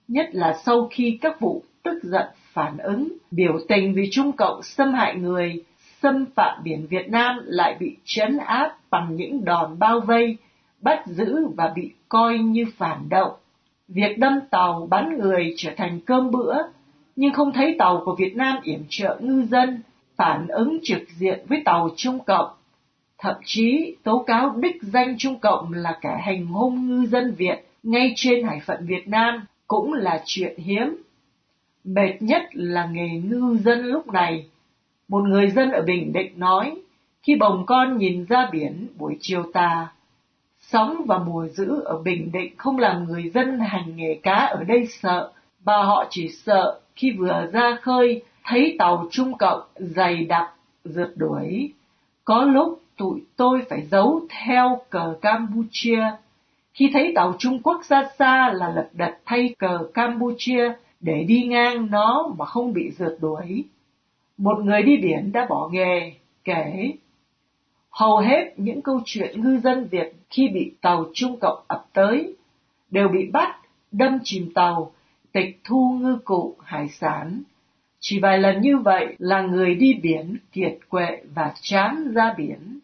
Nhất 0.09 0.29
là 0.33 0.59
sau 0.65 0.89
khi 0.91 1.19
các 1.21 1.41
vụ 1.41 1.63
tức 1.83 1.99
giận 2.03 2.27
phản 2.53 2.79
ứng, 2.79 3.13
biểu 3.31 3.59
tình 3.69 3.95
vì 3.95 4.09
Trung 4.13 4.33
Cộng 4.33 4.63
xâm 4.63 4.93
hại 4.93 5.15
người, 5.15 5.65
xâm 6.03 6.27
phạm 6.37 6.63
biển 6.65 6.87
Việt 6.87 7.09
Nam 7.09 7.41
lại 7.45 7.77
bị 7.81 7.97
trấn 8.05 8.39
áp 8.39 8.77
bằng 8.91 9.17
những 9.17 9.45
đòn 9.45 9.79
bao 9.79 10.01
vây, 10.01 10.37
bắt 10.81 11.07
giữ 11.07 11.47
và 11.57 11.73
bị 11.77 11.91
coi 12.09 12.39
như 12.39 12.65
phản 12.77 13.09
động. 13.09 13.33
Việc 13.89 14.19
đâm 14.19 14.41
tàu 14.51 14.87
bắn 14.91 15.19
người 15.19 15.55
trở 15.57 15.71
thành 15.77 16.01
cơm 16.01 16.31
bữa, 16.31 16.57
nhưng 17.17 17.33
không 17.33 17.53
thấy 17.53 17.77
tàu 17.79 18.03
của 18.05 18.15
Việt 18.19 18.37
Nam 18.37 18.57
yểm 18.63 18.81
trợ 18.89 19.19
ngư 19.21 19.43
dân, 19.43 19.83
phản 20.17 20.49
ứng 20.49 20.79
trực 20.83 21.03
diện 21.09 21.41
với 21.49 21.63
tàu 21.65 21.89
Trung 21.97 22.19
Cộng 22.27 22.49
thậm 23.19 23.37
chí 23.45 23.97
tố 24.03 24.25
cáo 24.27 24.55
đích 24.57 24.83
danh 24.83 25.15
Trung 25.19 25.39
Cộng 25.39 25.73
là 25.73 25.99
kẻ 26.01 26.19
hành 26.23 26.47
hung 26.47 26.89
ngư 26.89 27.07
dân 27.07 27.35
Việt 27.35 27.69
ngay 27.83 28.13
trên 28.17 28.45
hải 28.45 28.61
phận 28.67 28.87
Việt 28.87 29.09
Nam 29.09 29.45
cũng 29.69 29.93
là 29.93 30.23
chuyện 30.25 30.59
hiếm. 30.59 30.97
Mệt 31.85 32.13
nhất 32.21 32.43
là 32.53 32.87
nghề 32.87 33.09
ngư 33.09 33.57
dân 33.65 33.85
lúc 33.85 34.13
này. 34.13 34.47
Một 35.09 35.25
người 35.25 35.51
dân 35.51 35.71
ở 35.71 35.83
Bình 35.83 36.13
Định 36.13 36.33
nói, 36.37 36.83
khi 37.23 37.37
bồng 37.37 37.67
con 37.67 37.99
nhìn 37.99 38.25
ra 38.25 38.49
biển 38.53 38.87
buổi 38.99 39.17
chiều 39.21 39.43
tà, 39.53 39.89
sóng 40.61 41.05
và 41.07 41.19
mùa 41.19 41.49
dữ 41.49 41.81
ở 41.81 41.99
Bình 41.99 42.33
Định 42.33 42.55
không 42.57 42.79
làm 42.79 43.05
người 43.05 43.31
dân 43.35 43.61
hành 43.61 43.97
nghề 43.97 44.21
cá 44.23 44.35
ở 44.35 44.65
đây 44.65 44.87
sợ, 45.03 45.33
mà 45.65 45.83
họ 45.83 46.07
chỉ 46.11 46.29
sợ 46.29 46.81
khi 46.97 47.11
vừa 47.19 47.47
ra 47.53 47.79
khơi 47.83 48.23
thấy 48.45 48.77
tàu 48.79 49.09
Trung 49.11 49.39
Cộng 49.39 49.63
dày 49.77 50.25
đặc 50.25 50.51
rượt 50.85 51.13
đuổi. 51.17 51.73
Có 52.25 52.45
lúc 52.45 52.81
tụi 52.97 53.23
tôi 53.37 53.63
phải 53.71 53.87
giấu 53.91 54.21
theo 54.29 54.81
cờ 54.91 55.15
Campuchia. 55.21 56.03
Khi 56.79 56.91
thấy 56.93 57.13
tàu 57.15 57.35
Trung 57.39 57.63
Quốc 57.63 57.85
ra 57.85 58.03
xa 58.19 58.53
là 58.53 58.69
lật 58.69 58.89
đật 58.93 59.19
thay 59.25 59.55
cờ 59.59 59.79
Campuchia 59.95 60.73
để 61.01 61.25
đi 61.25 61.43
ngang 61.47 61.91
nó 61.91 62.35
mà 62.39 62.45
không 62.45 62.73
bị 62.73 62.91
rượt 62.91 63.17
đuổi. 63.21 63.65
Một 64.37 64.59
người 64.65 64.83
đi 64.83 64.97
biển 64.97 65.33
đã 65.33 65.47
bỏ 65.49 65.69
nghề, 65.73 66.13
kể. 66.45 66.93
Hầu 67.91 68.19
hết 68.19 68.53
những 68.57 68.83
câu 68.83 69.01
chuyện 69.05 69.41
ngư 69.41 69.61
dân 69.61 69.89
Việt 69.91 70.13
khi 70.31 70.49
bị 70.49 70.73
tàu 70.81 71.05
Trung 71.15 71.39
Cộng 71.41 71.65
ập 71.67 71.87
tới 71.93 72.35
đều 72.91 73.09
bị 73.09 73.31
bắt, 73.33 73.57
đâm 73.93 74.19
chìm 74.25 74.53
tàu, 74.55 74.93
tịch 75.33 75.61
thu 75.65 75.99
ngư 76.01 76.19
cụ, 76.25 76.57
hải 76.63 76.89
sản. 76.89 77.43
Chỉ 78.01 78.21
vài 78.21 78.39
lần 78.39 78.61
như 78.61 78.79
vậy 78.79 79.17
là 79.19 79.41
người 79.41 79.75
đi 79.75 79.95
biển 80.03 80.37
kiệt 80.53 80.79
quệ 80.89 81.23
và 81.35 81.55
chán 81.61 82.13
ra 82.15 82.35
biển. 82.37 82.79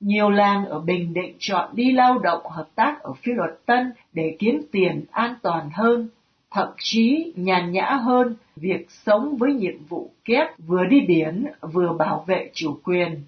Nhiều 0.00 0.30
làng 0.30 0.66
ở 0.66 0.80
Bình 0.80 1.14
Định 1.14 1.36
chọn 1.38 1.70
đi 1.72 1.92
lao 1.92 2.18
động 2.18 2.42
hợp 2.50 2.68
tác 2.74 3.02
ở 3.02 3.12
phi 3.12 3.32
luật 3.32 3.66
Tân 3.66 3.92
để 4.12 4.36
kiếm 4.38 4.62
tiền 4.72 5.04
an 5.10 5.34
toàn 5.42 5.70
hơn, 5.72 6.08
thậm 6.50 6.68
chí 6.78 7.32
nhàn 7.36 7.72
nhã 7.72 7.90
hơn 7.90 8.36
việc 8.56 8.86
sống 8.90 9.36
với 9.36 9.52
nhiệm 9.52 9.84
vụ 9.88 10.10
kép 10.24 10.58
vừa 10.58 10.84
đi 10.84 11.00
biển 11.00 11.44
vừa 11.60 11.92
bảo 11.98 12.24
vệ 12.26 12.50
chủ 12.54 12.78
quyền. 12.84 13.22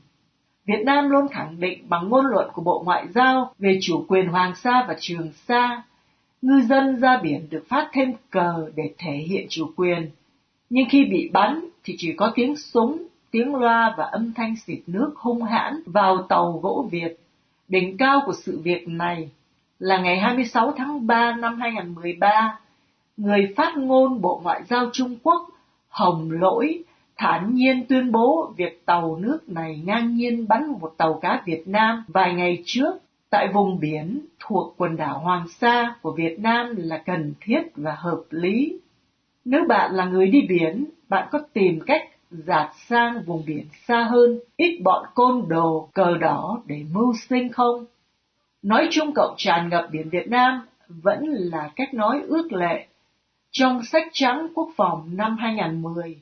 Việt 0.67 0.83
Nam 0.85 1.09
luôn 1.09 1.29
khẳng 1.29 1.61
định 1.61 1.85
bằng 1.89 2.09
ngôn 2.09 2.27
luận 2.27 2.51
của 2.53 2.63
Bộ 2.63 2.83
Ngoại 2.85 3.07
giao 3.15 3.53
về 3.59 3.79
chủ 3.83 4.05
quyền 4.09 4.27
Hoàng 4.27 4.55
Sa 4.55 4.85
và 4.89 4.97
Trường 5.01 5.33
Sa, 5.49 5.83
ngư 6.43 6.61
dân 6.61 7.01
ra 7.01 7.21
biển 7.23 7.47
được 7.51 7.65
phát 7.69 7.91
thêm 7.93 8.13
cờ 8.31 8.71
để 8.75 8.95
thể 8.99 9.13
hiện 9.13 9.47
chủ 9.49 9.67
quyền. 9.77 10.11
Nhưng 10.71 10.89
khi 10.89 11.05
bị 11.05 11.31
bắn 11.33 11.65
thì 11.85 11.95
chỉ 11.99 12.13
có 12.13 12.33
tiếng 12.35 12.57
súng 12.57 13.07
tiếng 13.31 13.55
loa 13.55 13.95
và 13.97 14.05
âm 14.05 14.33
thanh 14.33 14.57
xịt 14.57 14.79
nước 14.87 15.13
hung 15.17 15.43
hãn 15.43 15.81
vào 15.87 16.23
tàu 16.23 16.61
gỗ 16.63 16.89
Việt. 16.91 17.17
Đỉnh 17.69 17.97
cao 17.97 18.23
của 18.27 18.33
sự 18.45 18.61
việc 18.65 18.89
này 18.89 19.31
là 19.79 19.99
ngày 19.99 20.19
26 20.19 20.73
tháng 20.77 21.07
3 21.07 21.37
năm 21.37 21.61
2013, 21.61 22.59
người 23.17 23.55
phát 23.57 23.77
ngôn 23.77 24.21
Bộ 24.21 24.41
Ngoại 24.45 24.63
giao 24.65 24.91
Trung 24.93 25.17
Quốc 25.23 25.51
Hồng 25.89 26.31
Lỗi 26.31 26.85
thản 27.17 27.55
nhiên 27.55 27.87
tuyên 27.89 28.13
bố 28.13 28.53
việc 28.57 28.87
tàu 28.87 29.17
nước 29.17 29.49
này 29.49 29.83
ngang 29.85 30.15
nhiên 30.15 30.49
bắn 30.49 30.67
một 30.67 30.95
tàu 30.97 31.19
cá 31.23 31.43
Việt 31.47 31.63
Nam 31.67 32.05
vài 32.09 32.35
ngày 32.35 32.63
trước 32.65 32.95
tại 33.31 33.49
vùng 33.53 33.81
biển 33.81 34.21
thuộc 34.41 34.75
quần 34.77 34.97
đảo 34.97 35.19
Hoàng 35.19 35.49
Sa 35.49 35.95
của 36.03 36.13
Việt 36.13 36.39
Nam 36.39 36.75
là 36.77 36.99
cần 36.99 37.35
thiết 37.41 37.63
và 37.77 37.95
hợp 37.99 38.23
lý. 38.31 38.79
Nếu 39.45 39.61
bạn 39.69 39.95
là 39.95 40.05
người 40.05 40.27
đi 40.27 40.41
biển, 40.49 40.85
bạn 41.09 41.29
có 41.31 41.39
tìm 41.53 41.81
cách 41.87 42.03
dạt 42.31 42.71
sang 42.89 43.23
vùng 43.27 43.43
biển 43.47 43.67
xa 43.87 44.03
hơn, 44.11 44.39
ít 44.57 44.81
bọn 44.85 45.07
côn 45.15 45.49
đồ, 45.49 45.89
cờ 45.95 46.17
đỏ 46.19 46.61
để 46.67 46.85
mưu 46.93 47.13
sinh 47.29 47.53
không? 47.53 47.85
Nói 48.63 48.89
chung 48.91 49.13
cộng 49.15 49.35
tràn 49.37 49.69
ngập 49.69 49.89
biển 49.91 50.09
Việt 50.11 50.29
Nam 50.29 50.61
vẫn 50.89 51.25
là 51.29 51.71
cách 51.77 51.95
nói 51.95 52.23
ước 52.29 52.53
lệ. 52.53 52.87
Trong 53.51 53.83
sách 53.83 54.09
trắng 54.13 54.47
quốc 54.55 54.69
phòng 54.77 55.11
năm 55.17 55.37
2010, 55.37 56.21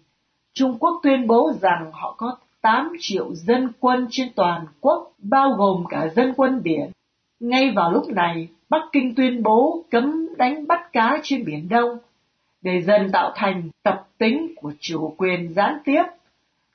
Trung 0.52 0.78
Quốc 0.78 1.00
tuyên 1.02 1.26
bố 1.26 1.52
rằng 1.60 1.90
họ 1.92 2.14
có 2.18 2.36
8 2.60 2.92
triệu 3.00 3.34
dân 3.34 3.72
quân 3.80 4.06
trên 4.10 4.28
toàn 4.36 4.66
quốc, 4.80 5.12
bao 5.18 5.50
gồm 5.50 5.84
cả 5.88 6.08
dân 6.16 6.32
quân 6.36 6.62
biển. 6.62 6.90
Ngay 7.40 7.72
vào 7.76 7.92
lúc 7.92 8.08
này, 8.08 8.48
Bắc 8.68 8.82
Kinh 8.92 9.14
tuyên 9.14 9.42
bố 9.42 9.84
cấm 9.90 10.28
đánh 10.36 10.66
bắt 10.66 10.92
cá 10.92 11.20
trên 11.22 11.44
Biển 11.44 11.68
Đông, 11.68 11.98
để 12.64 12.82
dần 12.82 13.10
tạo 13.12 13.32
thành 13.34 13.68
tập 13.82 14.06
tính 14.18 14.52
của 14.56 14.72
chủ 14.80 15.14
quyền 15.18 15.54
gián 15.54 15.78
tiếp. 15.84 16.02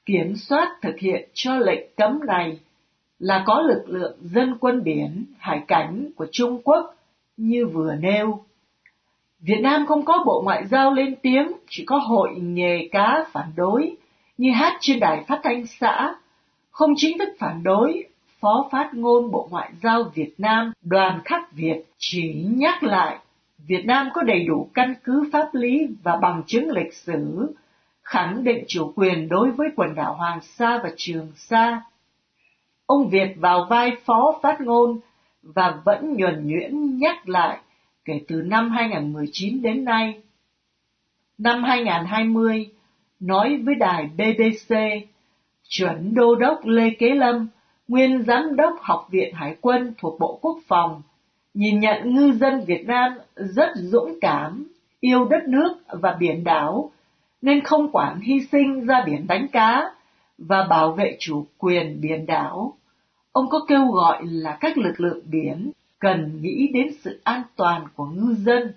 Kiểm 0.06 0.36
soát 0.36 0.78
thực 0.82 1.00
hiện 1.00 1.30
cho 1.34 1.58
lệnh 1.58 1.80
cấm 1.98 2.20
này 2.28 2.60
là 3.20 3.44
có 3.46 3.62
lực 3.62 3.84
lượng 3.88 4.18
dân 4.22 4.58
quân 4.60 4.84
biển, 4.84 5.26
hải 5.38 5.62
cảnh 5.68 6.10
của 6.16 6.28
Trung 6.32 6.62
Quốc 6.64 6.96
như 7.38 7.66
vừa 7.66 7.96
nêu. 7.96 8.44
Việt 9.40 9.60
Nam 9.62 9.86
không 9.86 10.06
có 10.06 10.24
bộ 10.26 10.42
ngoại 10.46 10.68
giao 10.68 10.94
lên 10.94 11.16
tiếng, 11.22 11.52
chỉ 11.70 11.84
có 11.86 11.98
hội 11.98 12.30
nghề 12.40 12.88
cá 12.92 13.26
phản 13.32 13.48
đối, 13.56 13.96
như 14.38 14.52
hát 14.52 14.78
trên 14.80 15.00
đài 15.00 15.24
phát 15.28 15.40
thanh 15.44 15.66
xã, 15.66 16.16
không 16.72 16.94
chính 16.98 17.18
thức 17.18 17.30
phản 17.40 17.64
đối, 17.64 18.04
Phó 18.40 18.70
Phát 18.72 18.90
ngôn 18.94 19.32
Bộ 19.32 19.48
Ngoại 19.52 19.72
giao 19.84 20.04
Việt 20.04 20.34
Nam 20.38 20.74
Đoàn 20.82 21.22
Khắc 21.26 21.52
Việt 21.52 21.84
chỉ 21.98 22.46
nhắc 22.50 22.84
lại 22.84 23.18
Việt 23.68 23.86
Nam 23.86 24.10
có 24.14 24.22
đầy 24.22 24.46
đủ 24.46 24.70
căn 24.74 24.94
cứ 25.04 25.30
pháp 25.34 25.50
lý 25.54 25.88
và 26.04 26.16
bằng 26.16 26.44
chứng 26.48 26.70
lịch 26.72 26.94
sử 26.94 27.54
khẳng 28.04 28.44
định 28.44 28.64
chủ 28.68 28.94
quyền 28.96 29.30
đối 29.30 29.52
với 29.52 29.68
quần 29.76 29.96
đảo 29.96 30.14
Hoàng 30.14 30.42
Sa 30.42 30.80
và 30.84 30.90
Trường 30.98 31.32
Sa. 31.36 31.82
Ông 32.86 33.10
Việt 33.10 33.34
vào 33.38 33.68
vai 33.70 33.92
phó 34.06 34.40
phát 34.44 34.62
ngôn 34.62 35.00
và 35.42 35.82
vẫn 35.86 36.14
nhuần 36.14 36.48
nhuyễn 36.48 36.98
nhắc 36.98 37.30
lại 37.30 37.60
kể 38.06 38.22
từ 38.28 38.42
năm 38.42 38.70
2019 38.70 39.62
đến 39.62 39.86
nay. 39.86 40.22
Năm 41.38 41.64
2020, 41.64 42.70
nói 43.20 43.58
với 43.66 43.76
đài 43.76 44.10
BBC, 44.18 44.76
chuẩn 45.70 46.14
đô 46.14 46.36
đốc 46.36 46.66
Lê 46.66 46.90
Kế 46.90 47.10
Lâm, 47.10 47.48
nguyên 47.88 48.24
giám 48.24 48.56
đốc 48.56 48.74
Học 48.82 49.08
viện 49.10 49.34
Hải 49.34 49.56
quân 49.62 49.94
thuộc 49.98 50.20
Bộ 50.20 50.40
Quốc 50.42 50.58
phòng, 50.68 51.02
nhìn 51.54 51.80
nhận 51.80 52.16
ngư 52.16 52.32
dân 52.32 52.66
Việt 52.66 52.86
Nam 52.86 53.12
rất 53.36 53.70
dũng 53.76 54.20
cảm, 54.22 54.68
yêu 55.00 55.26
đất 55.26 55.48
nước 55.48 55.78
và 55.88 56.16
biển 56.20 56.44
đảo, 56.44 56.92
nên 57.42 57.64
không 57.64 57.92
quản 57.92 58.20
hy 58.20 58.40
sinh 58.52 58.86
ra 58.86 59.04
biển 59.06 59.28
đánh 59.28 59.48
cá 59.52 59.92
và 60.38 60.68
bảo 60.70 60.92
vệ 60.92 61.16
chủ 61.20 61.46
quyền 61.58 62.02
biển 62.02 62.26
đảo. 62.26 62.74
Ông 63.32 63.50
có 63.50 63.60
kêu 63.68 63.86
gọi 63.86 64.22
là 64.26 64.58
các 64.60 64.78
lực 64.78 65.00
lượng 65.00 65.22
biển 65.26 65.72
cần 66.00 66.42
nghĩ 66.42 66.70
đến 66.74 66.88
sự 67.02 67.22
an 67.24 67.42
toàn 67.56 67.86
của 67.96 68.06
ngư 68.06 68.34
dân. 68.34 68.74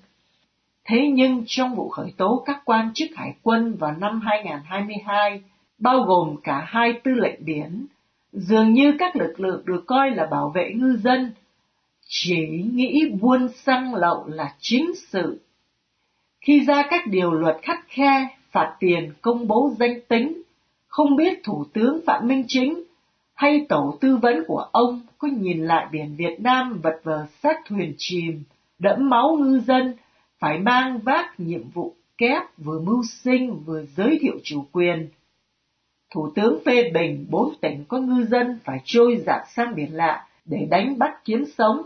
Thế 0.84 1.10
nhưng 1.12 1.44
trong 1.46 1.74
vụ 1.74 1.88
khởi 1.88 2.12
tố 2.16 2.42
các 2.46 2.62
quan 2.64 2.90
chức 2.94 3.10
hải 3.16 3.34
quân 3.42 3.74
vào 3.74 3.92
năm 3.92 4.20
2022, 4.20 5.42
bao 5.78 6.02
gồm 6.02 6.36
cả 6.42 6.64
hai 6.66 6.92
tư 7.04 7.10
lệnh 7.14 7.44
biển, 7.44 7.86
dường 8.32 8.72
như 8.72 8.94
các 8.98 9.16
lực 9.16 9.40
lượng 9.40 9.62
được 9.64 9.84
coi 9.86 10.10
là 10.10 10.26
bảo 10.26 10.52
vệ 10.54 10.72
ngư 10.74 10.96
dân 10.96 11.32
chỉ 12.14 12.46
nghĩ 12.72 13.10
buôn 13.20 13.48
xăng 13.48 13.94
lậu 13.94 14.26
là 14.28 14.54
chính 14.60 14.92
sự. 14.94 15.40
Khi 16.40 16.64
ra 16.64 16.82
các 16.90 17.06
điều 17.06 17.32
luật 17.32 17.56
khắt 17.62 17.78
khe, 17.88 18.28
phạt 18.50 18.76
tiền 18.80 19.12
công 19.22 19.46
bố 19.46 19.70
danh 19.78 20.00
tính, 20.08 20.42
không 20.86 21.16
biết 21.16 21.40
Thủ 21.44 21.64
tướng 21.72 22.00
Phạm 22.06 22.28
Minh 22.28 22.44
Chính 22.48 22.82
hay 23.34 23.66
tổ 23.68 23.98
tư 24.00 24.16
vấn 24.16 24.44
của 24.46 24.68
ông 24.72 25.00
có 25.18 25.28
nhìn 25.28 25.64
lại 25.64 25.86
biển 25.92 26.14
Việt 26.16 26.40
Nam 26.40 26.80
vật 26.82 27.00
vờ 27.02 27.26
sát 27.42 27.56
thuyền 27.68 27.94
chìm, 27.98 28.42
đẫm 28.78 29.10
máu 29.10 29.36
ngư 29.40 29.60
dân, 29.60 29.94
phải 30.38 30.58
mang 30.58 30.98
vác 30.98 31.40
nhiệm 31.40 31.68
vụ 31.74 31.94
kép 32.18 32.42
vừa 32.56 32.80
mưu 32.80 33.02
sinh 33.22 33.64
vừa 33.64 33.84
giới 33.96 34.18
thiệu 34.20 34.38
chủ 34.42 34.64
quyền. 34.72 35.08
Thủ 36.14 36.32
tướng 36.34 36.58
phê 36.64 36.90
bình 36.94 37.26
bốn 37.30 37.54
tỉnh 37.60 37.84
có 37.88 37.98
ngư 37.98 38.24
dân 38.24 38.58
phải 38.64 38.78
trôi 38.84 39.22
dạt 39.26 39.42
sang 39.56 39.74
biển 39.74 39.94
lạ 39.94 40.26
để 40.44 40.66
đánh 40.70 40.98
bắt 40.98 41.24
kiếm 41.24 41.44
sống, 41.58 41.82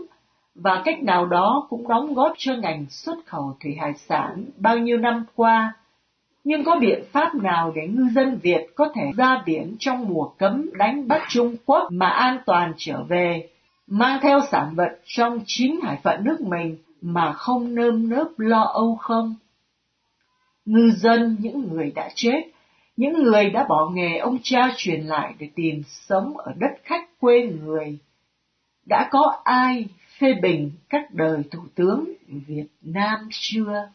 và 0.61 0.81
cách 0.85 1.03
nào 1.03 1.25
đó 1.25 1.67
cũng 1.69 1.87
đóng 1.87 2.13
góp 2.13 2.33
cho 2.37 2.55
ngành 2.55 2.85
xuất 2.89 3.17
khẩu 3.25 3.57
thủy 3.59 3.75
hải 3.79 3.93
sản 3.93 4.45
bao 4.57 4.77
nhiêu 4.77 4.97
năm 4.97 5.25
qua. 5.35 5.73
Nhưng 6.43 6.63
có 6.63 6.79
biện 6.79 7.03
pháp 7.11 7.35
nào 7.35 7.71
để 7.75 7.87
ngư 7.87 8.09
dân 8.15 8.39
Việt 8.43 8.67
có 8.75 8.89
thể 8.95 9.11
ra 9.17 9.41
biển 9.45 9.75
trong 9.79 10.07
mùa 10.07 10.29
cấm 10.37 10.69
đánh 10.77 11.07
bắt 11.07 11.21
Trung 11.29 11.55
Quốc 11.65 11.87
mà 11.91 12.09
an 12.09 12.37
toàn 12.45 12.73
trở 12.77 13.03
về, 13.03 13.49
mang 13.87 14.19
theo 14.21 14.39
sản 14.51 14.73
vật 14.75 14.99
trong 15.05 15.39
chính 15.45 15.81
hải 15.81 15.97
phận 16.03 16.23
nước 16.23 16.41
mình 16.41 16.77
mà 17.01 17.33
không 17.33 17.75
nơm 17.75 18.09
nớp 18.09 18.27
lo 18.37 18.61
âu 18.61 18.95
không? 18.95 19.35
Ngư 20.65 20.89
dân 20.89 21.37
những 21.39 21.73
người 21.73 21.91
đã 21.95 22.09
chết, 22.15 22.41
những 22.97 23.23
người 23.23 23.49
đã 23.49 23.65
bỏ 23.69 23.89
nghề 23.93 24.17
ông 24.17 24.37
cha 24.43 24.73
truyền 24.77 25.01
lại 25.01 25.33
để 25.39 25.49
tìm 25.55 25.81
sống 25.87 26.37
ở 26.37 26.53
đất 26.57 26.71
khách 26.83 27.19
quê 27.19 27.47
người. 27.47 27.97
Đã 28.85 29.07
có 29.11 29.37
ai 29.43 29.85
phê 30.21 30.33
bình 30.41 30.71
các 30.89 31.13
đời 31.13 31.43
thủ 31.51 31.59
tướng 31.75 32.05
Việt 32.47 32.67
Nam 32.81 33.19
chưa? 33.31 33.89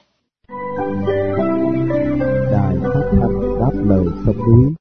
Đài 2.52 2.76
phát 2.82 3.10
thanh 3.12 3.58
đáp 3.60 3.72
lời 3.84 4.06
sông 4.26 4.36
núi 4.36 4.72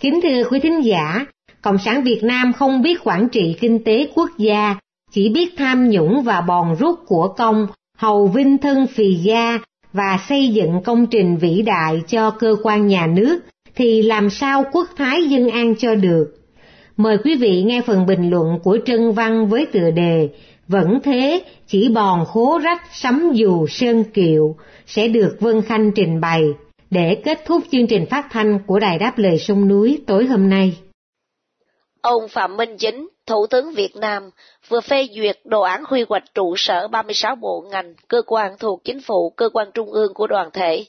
Kính 0.00 0.20
thưa 0.22 0.42
quý 0.50 0.60
thính 0.60 0.84
giả, 0.84 1.26
Cộng 1.62 1.78
sản 1.78 2.02
Việt 2.02 2.20
Nam 2.22 2.52
không 2.52 2.82
biết 2.82 3.00
quản 3.04 3.28
trị 3.28 3.56
kinh 3.60 3.84
tế 3.84 4.08
quốc 4.14 4.30
gia, 4.38 4.76
chỉ 5.10 5.28
biết 5.28 5.54
tham 5.56 5.90
nhũng 5.90 6.22
và 6.22 6.40
bòn 6.40 6.76
rút 6.78 6.98
của 7.06 7.34
công, 7.36 7.66
hầu 7.98 8.26
vinh 8.26 8.58
thân 8.58 8.86
phì 8.86 9.14
gia 9.14 9.58
và 9.94 10.18
xây 10.28 10.48
dựng 10.48 10.82
công 10.84 11.06
trình 11.06 11.36
vĩ 11.36 11.62
đại 11.62 12.02
cho 12.06 12.30
cơ 12.30 12.56
quan 12.62 12.86
nhà 12.86 13.06
nước, 13.06 13.38
thì 13.74 14.02
làm 14.02 14.30
sao 14.30 14.64
quốc 14.72 14.88
thái 14.96 15.24
dân 15.28 15.50
an 15.50 15.74
cho 15.78 15.94
được? 15.94 16.24
Mời 16.96 17.18
quý 17.24 17.36
vị 17.36 17.62
nghe 17.62 17.80
phần 17.86 18.06
bình 18.06 18.30
luận 18.30 18.58
của 18.64 18.78
Trân 18.86 19.12
Văn 19.12 19.46
với 19.46 19.66
tựa 19.66 19.90
đề 19.90 20.28
Vẫn 20.68 20.98
thế, 21.04 21.44
chỉ 21.66 21.88
bòn 21.88 22.24
khố 22.24 22.58
rách 22.58 22.82
sắm 22.92 23.30
dù 23.34 23.66
sơn 23.66 24.04
kiệu 24.04 24.56
sẽ 24.86 25.08
được 25.08 25.36
Vân 25.40 25.62
Khanh 25.62 25.90
trình 25.94 26.20
bày 26.20 26.42
để 26.90 27.22
kết 27.24 27.38
thúc 27.46 27.62
chương 27.72 27.86
trình 27.86 28.06
phát 28.10 28.26
thanh 28.30 28.58
của 28.66 28.78
Đài 28.78 28.98
Đáp 28.98 29.18
Lời 29.18 29.38
Sông 29.38 29.68
Núi 29.68 30.02
tối 30.06 30.26
hôm 30.26 30.48
nay. 30.48 30.76
Ông 32.00 32.28
Phạm 32.28 32.56
Minh 32.56 32.76
Chính, 32.78 33.08
Thủ 33.26 33.46
tướng 33.50 33.72
Việt 33.72 33.96
Nam, 33.96 34.22
vừa 34.68 34.80
phê 34.80 35.08
duyệt 35.14 35.38
đồ 35.44 35.60
án 35.60 35.84
quy 35.90 36.04
hoạch 36.08 36.34
trụ 36.34 36.54
sở 36.56 36.88
36 36.88 37.36
bộ 37.36 37.64
ngành, 37.70 37.94
cơ 38.08 38.22
quan 38.26 38.58
thuộc 38.58 38.84
chính 38.84 39.00
phủ, 39.00 39.30
cơ 39.36 39.48
quan 39.48 39.70
trung 39.74 39.92
ương 39.92 40.14
của 40.14 40.26
đoàn 40.26 40.50
thể. 40.52 40.84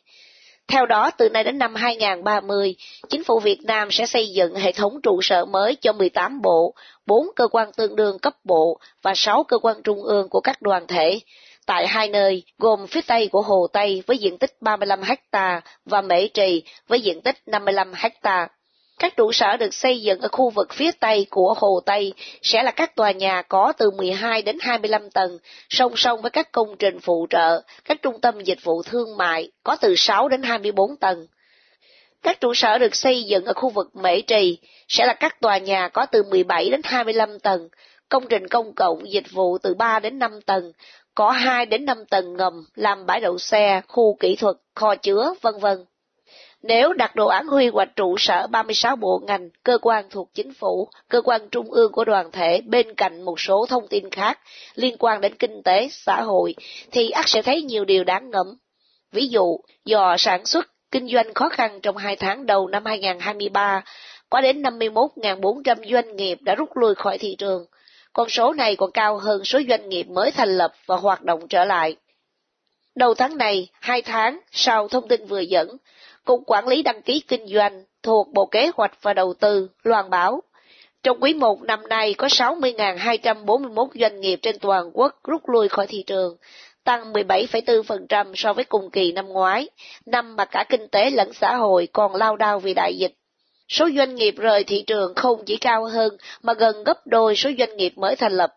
Theo 0.67 0.85
đó, 0.85 1.11
từ 1.17 1.29
nay 1.29 1.43
đến 1.43 1.57
năm 1.57 1.75
2030, 1.75 2.75
chính 3.09 3.23
phủ 3.23 3.39
Việt 3.39 3.59
Nam 3.63 3.91
sẽ 3.91 4.05
xây 4.05 4.29
dựng 4.29 4.55
hệ 4.55 4.71
thống 4.71 5.01
trụ 5.03 5.19
sở 5.21 5.45
mới 5.45 5.75
cho 5.75 5.93
18 5.93 6.41
bộ, 6.41 6.73
4 7.05 7.27
cơ 7.35 7.47
quan 7.47 7.71
tương 7.77 7.95
đương 7.95 8.19
cấp 8.19 8.33
bộ 8.43 8.79
và 9.01 9.13
6 9.15 9.43
cơ 9.43 9.57
quan 9.57 9.81
trung 9.83 10.03
ương 10.03 10.29
của 10.29 10.39
các 10.41 10.61
đoàn 10.61 10.87
thể, 10.87 11.19
tại 11.65 11.87
hai 11.87 12.09
nơi 12.09 12.43
gồm 12.57 12.87
phía 12.87 13.01
Tây 13.07 13.27
của 13.27 13.41
Hồ 13.41 13.67
Tây 13.73 14.03
với 14.07 14.17
diện 14.17 14.37
tích 14.37 14.51
35 14.61 15.01
ha 15.31 15.61
và 15.85 16.01
Mễ 16.01 16.27
Trì 16.27 16.63
với 16.87 17.01
diện 17.01 17.21
tích 17.21 17.37
55 17.45 17.93
ha. 17.93 18.47
Các 18.99 19.17
trụ 19.17 19.31
sở 19.31 19.57
được 19.57 19.73
xây 19.73 20.01
dựng 20.01 20.19
ở 20.19 20.27
khu 20.31 20.49
vực 20.49 20.73
phía 20.73 20.91
Tây 20.99 21.27
của 21.29 21.53
Hồ 21.57 21.79
Tây 21.85 22.13
sẽ 22.41 22.63
là 22.63 22.71
các 22.71 22.95
tòa 22.95 23.11
nhà 23.11 23.41
có 23.41 23.73
từ 23.77 23.91
12 23.91 24.41
đến 24.41 24.57
25 24.61 25.09
tầng, 25.09 25.37
song 25.69 25.93
song 25.95 26.21
với 26.21 26.31
các 26.31 26.51
công 26.51 26.75
trình 26.79 26.99
phụ 26.99 27.27
trợ, 27.29 27.61
các 27.85 28.01
trung 28.01 28.21
tâm 28.21 28.39
dịch 28.39 28.63
vụ 28.63 28.83
thương 28.83 29.17
mại 29.17 29.51
có 29.63 29.75
từ 29.75 29.95
6 29.95 30.27
đến 30.27 30.43
24 30.43 30.97
tầng. 30.97 31.27
Các 32.23 32.39
trụ 32.41 32.53
sở 32.53 32.77
được 32.77 32.95
xây 32.95 33.23
dựng 33.23 33.45
ở 33.45 33.53
khu 33.53 33.69
vực 33.69 33.95
Mễ 33.95 34.21
Trì 34.21 34.57
sẽ 34.87 35.05
là 35.05 35.13
các 35.13 35.41
tòa 35.41 35.57
nhà 35.57 35.87
có 35.87 36.05
từ 36.05 36.23
17 36.23 36.69
đến 36.69 36.81
25 36.83 37.39
tầng, 37.39 37.69
công 38.09 38.27
trình 38.27 38.47
công 38.47 38.73
cộng 38.75 39.11
dịch 39.11 39.31
vụ 39.31 39.57
từ 39.57 39.73
3 39.73 39.99
đến 39.99 40.19
5 40.19 40.41
tầng, 40.41 40.71
có 41.15 41.31
2 41.31 41.65
đến 41.65 41.85
5 41.85 42.05
tầng 42.05 42.33
ngầm 42.33 42.65
làm 42.75 43.05
bãi 43.05 43.19
đậu 43.19 43.37
xe, 43.37 43.81
khu 43.87 44.17
kỹ 44.19 44.35
thuật, 44.35 44.55
kho 44.75 44.95
chứa, 44.95 45.33
vân 45.41 45.53
vân. 45.59 45.85
Nếu 46.67 46.93
đặt 46.93 47.15
đồ 47.15 47.27
án 47.27 47.47
quy 47.53 47.67
hoạch 47.67 47.95
trụ 47.95 48.17
sở 48.17 48.47
36 48.47 48.95
bộ 48.95 49.21
ngành, 49.27 49.49
cơ 49.63 49.77
quan 49.81 50.05
thuộc 50.09 50.29
chính 50.33 50.53
phủ, 50.53 50.89
cơ 51.09 51.21
quan 51.21 51.49
trung 51.51 51.71
ương 51.71 51.91
của 51.91 52.05
đoàn 52.05 52.31
thể 52.31 52.61
bên 52.65 52.93
cạnh 52.93 53.21
một 53.21 53.39
số 53.39 53.65
thông 53.69 53.87
tin 53.87 54.09
khác 54.09 54.39
liên 54.75 54.95
quan 54.99 55.21
đến 55.21 55.35
kinh 55.35 55.63
tế, 55.63 55.87
xã 55.91 56.21
hội, 56.21 56.55
thì 56.91 57.09
ắt 57.09 57.29
sẽ 57.29 57.41
thấy 57.41 57.61
nhiều 57.61 57.85
điều 57.85 58.03
đáng 58.03 58.29
ngẫm. 58.29 58.47
Ví 59.11 59.27
dụ, 59.27 59.57
do 59.85 60.15
sản 60.17 60.45
xuất, 60.45 60.65
kinh 60.91 61.07
doanh 61.07 61.33
khó 61.33 61.49
khăn 61.49 61.79
trong 61.81 61.97
hai 61.97 62.15
tháng 62.15 62.45
đầu 62.45 62.67
năm 62.67 62.85
2023, 62.85 63.83
có 64.29 64.41
đến 64.41 64.61
51.400 64.61 65.91
doanh 65.91 66.15
nghiệp 66.15 66.37
đã 66.41 66.55
rút 66.55 66.77
lui 66.77 66.95
khỏi 66.95 67.17
thị 67.17 67.35
trường. 67.37 67.65
Con 68.13 68.29
số 68.29 68.53
này 68.53 68.75
còn 68.75 68.91
cao 68.91 69.17
hơn 69.17 69.45
số 69.45 69.59
doanh 69.69 69.89
nghiệp 69.89 70.07
mới 70.07 70.31
thành 70.31 70.57
lập 70.57 70.73
và 70.85 70.95
hoạt 70.95 71.23
động 71.23 71.47
trở 71.47 71.65
lại. 71.65 71.95
Đầu 72.95 73.13
tháng 73.13 73.37
này, 73.37 73.67
hai 73.81 74.01
tháng 74.01 74.39
sau 74.51 74.87
thông 74.87 75.07
tin 75.07 75.25
vừa 75.25 75.39
dẫn, 75.39 75.77
Cục 76.25 76.43
Quản 76.45 76.67
lý 76.67 76.83
Đăng 76.83 77.01
ký 77.01 77.19
Kinh 77.27 77.47
doanh 77.47 77.83
thuộc 78.03 78.27
Bộ 78.33 78.45
Kế 78.45 78.71
hoạch 78.75 78.91
và 79.01 79.13
Đầu 79.13 79.33
tư 79.33 79.69
loan 79.83 80.09
báo. 80.09 80.41
Trong 81.03 81.23
quý 81.23 81.33
1 81.33 81.61
năm 81.61 81.87
nay 81.89 82.13
có 82.13 82.27
60.241 82.27 83.87
doanh 83.95 84.21
nghiệp 84.21 84.39
trên 84.41 84.59
toàn 84.59 84.91
quốc 84.93 85.19
rút 85.23 85.49
lui 85.49 85.69
khỏi 85.69 85.87
thị 85.87 86.03
trường, 86.07 86.37
tăng 86.83 87.13
17,4% 87.13 88.31
so 88.35 88.53
với 88.53 88.65
cùng 88.65 88.89
kỳ 88.89 89.11
năm 89.11 89.27
ngoái, 89.27 89.69
năm 90.05 90.35
mà 90.35 90.45
cả 90.45 90.65
kinh 90.69 90.87
tế 90.87 91.09
lẫn 91.09 91.33
xã 91.33 91.55
hội 91.55 91.87
còn 91.93 92.15
lao 92.15 92.35
đao 92.35 92.59
vì 92.59 92.73
đại 92.73 92.97
dịch. 92.97 93.13
Số 93.69 93.89
doanh 93.97 94.15
nghiệp 94.15 94.35
rời 94.37 94.63
thị 94.63 94.83
trường 94.87 95.15
không 95.15 95.45
chỉ 95.45 95.57
cao 95.57 95.85
hơn 95.85 96.17
mà 96.41 96.53
gần 96.53 96.83
gấp 96.83 97.07
đôi 97.07 97.35
số 97.35 97.49
doanh 97.57 97.77
nghiệp 97.77 97.93
mới 97.97 98.15
thành 98.15 98.33
lập. 98.33 98.53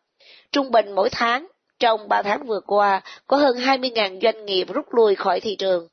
Trung 0.52 0.70
bình 0.70 0.92
mỗi 0.92 1.10
tháng, 1.10 1.46
trong 1.78 2.08
3 2.08 2.22
tháng 2.22 2.46
vừa 2.46 2.60
qua, 2.66 3.00
có 3.26 3.36
hơn 3.36 3.56
20.000 3.56 4.20
doanh 4.20 4.44
nghiệp 4.46 4.66
rút 4.74 4.94
lui 4.94 5.14
khỏi 5.14 5.40
thị 5.40 5.56
trường. 5.56 5.88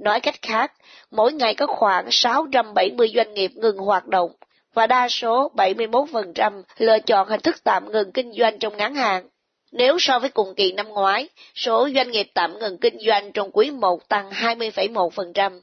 Nói 0.00 0.20
cách 0.20 0.42
khác, 0.42 0.72
mỗi 1.10 1.32
ngày 1.32 1.54
có 1.54 1.66
khoảng 1.66 2.10
670 2.10 3.12
doanh 3.14 3.34
nghiệp 3.34 3.50
ngừng 3.54 3.76
hoạt 3.76 4.06
động, 4.06 4.30
và 4.74 4.86
đa 4.86 5.08
số 5.08 5.50
71% 5.54 6.62
lựa 6.78 6.98
chọn 6.98 7.28
hình 7.28 7.40
thức 7.40 7.56
tạm 7.64 7.92
ngừng 7.92 8.12
kinh 8.12 8.32
doanh 8.32 8.58
trong 8.58 8.76
ngắn 8.76 8.94
hạn. 8.94 9.28
Nếu 9.72 9.96
so 9.98 10.18
với 10.18 10.30
cùng 10.30 10.54
kỳ 10.54 10.72
năm 10.72 10.88
ngoái, 10.88 11.28
số 11.54 11.88
doanh 11.94 12.10
nghiệp 12.10 12.30
tạm 12.34 12.58
ngừng 12.58 12.78
kinh 12.78 12.98
doanh 13.06 13.32
trong 13.32 13.50
quý 13.52 13.70
1 13.70 14.08
tăng 14.08 14.30
20,1%, 14.30 15.60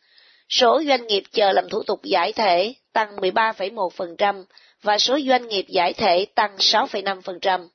số 0.50 0.82
doanh 0.88 1.08
nghiệp 1.08 1.24
chờ 1.32 1.52
làm 1.52 1.70
thủ 1.70 1.84
tục 1.84 2.00
giải 2.04 2.34
thể 2.34 2.74
tăng 2.94 3.16
13,1% 3.16 4.44
và 4.82 4.98
số 4.98 5.20
doanh 5.28 5.48
nghiệp 5.48 5.66
giải 5.68 5.94
thể 5.94 6.26
tăng 6.36 6.56
6,5%. 6.56 7.68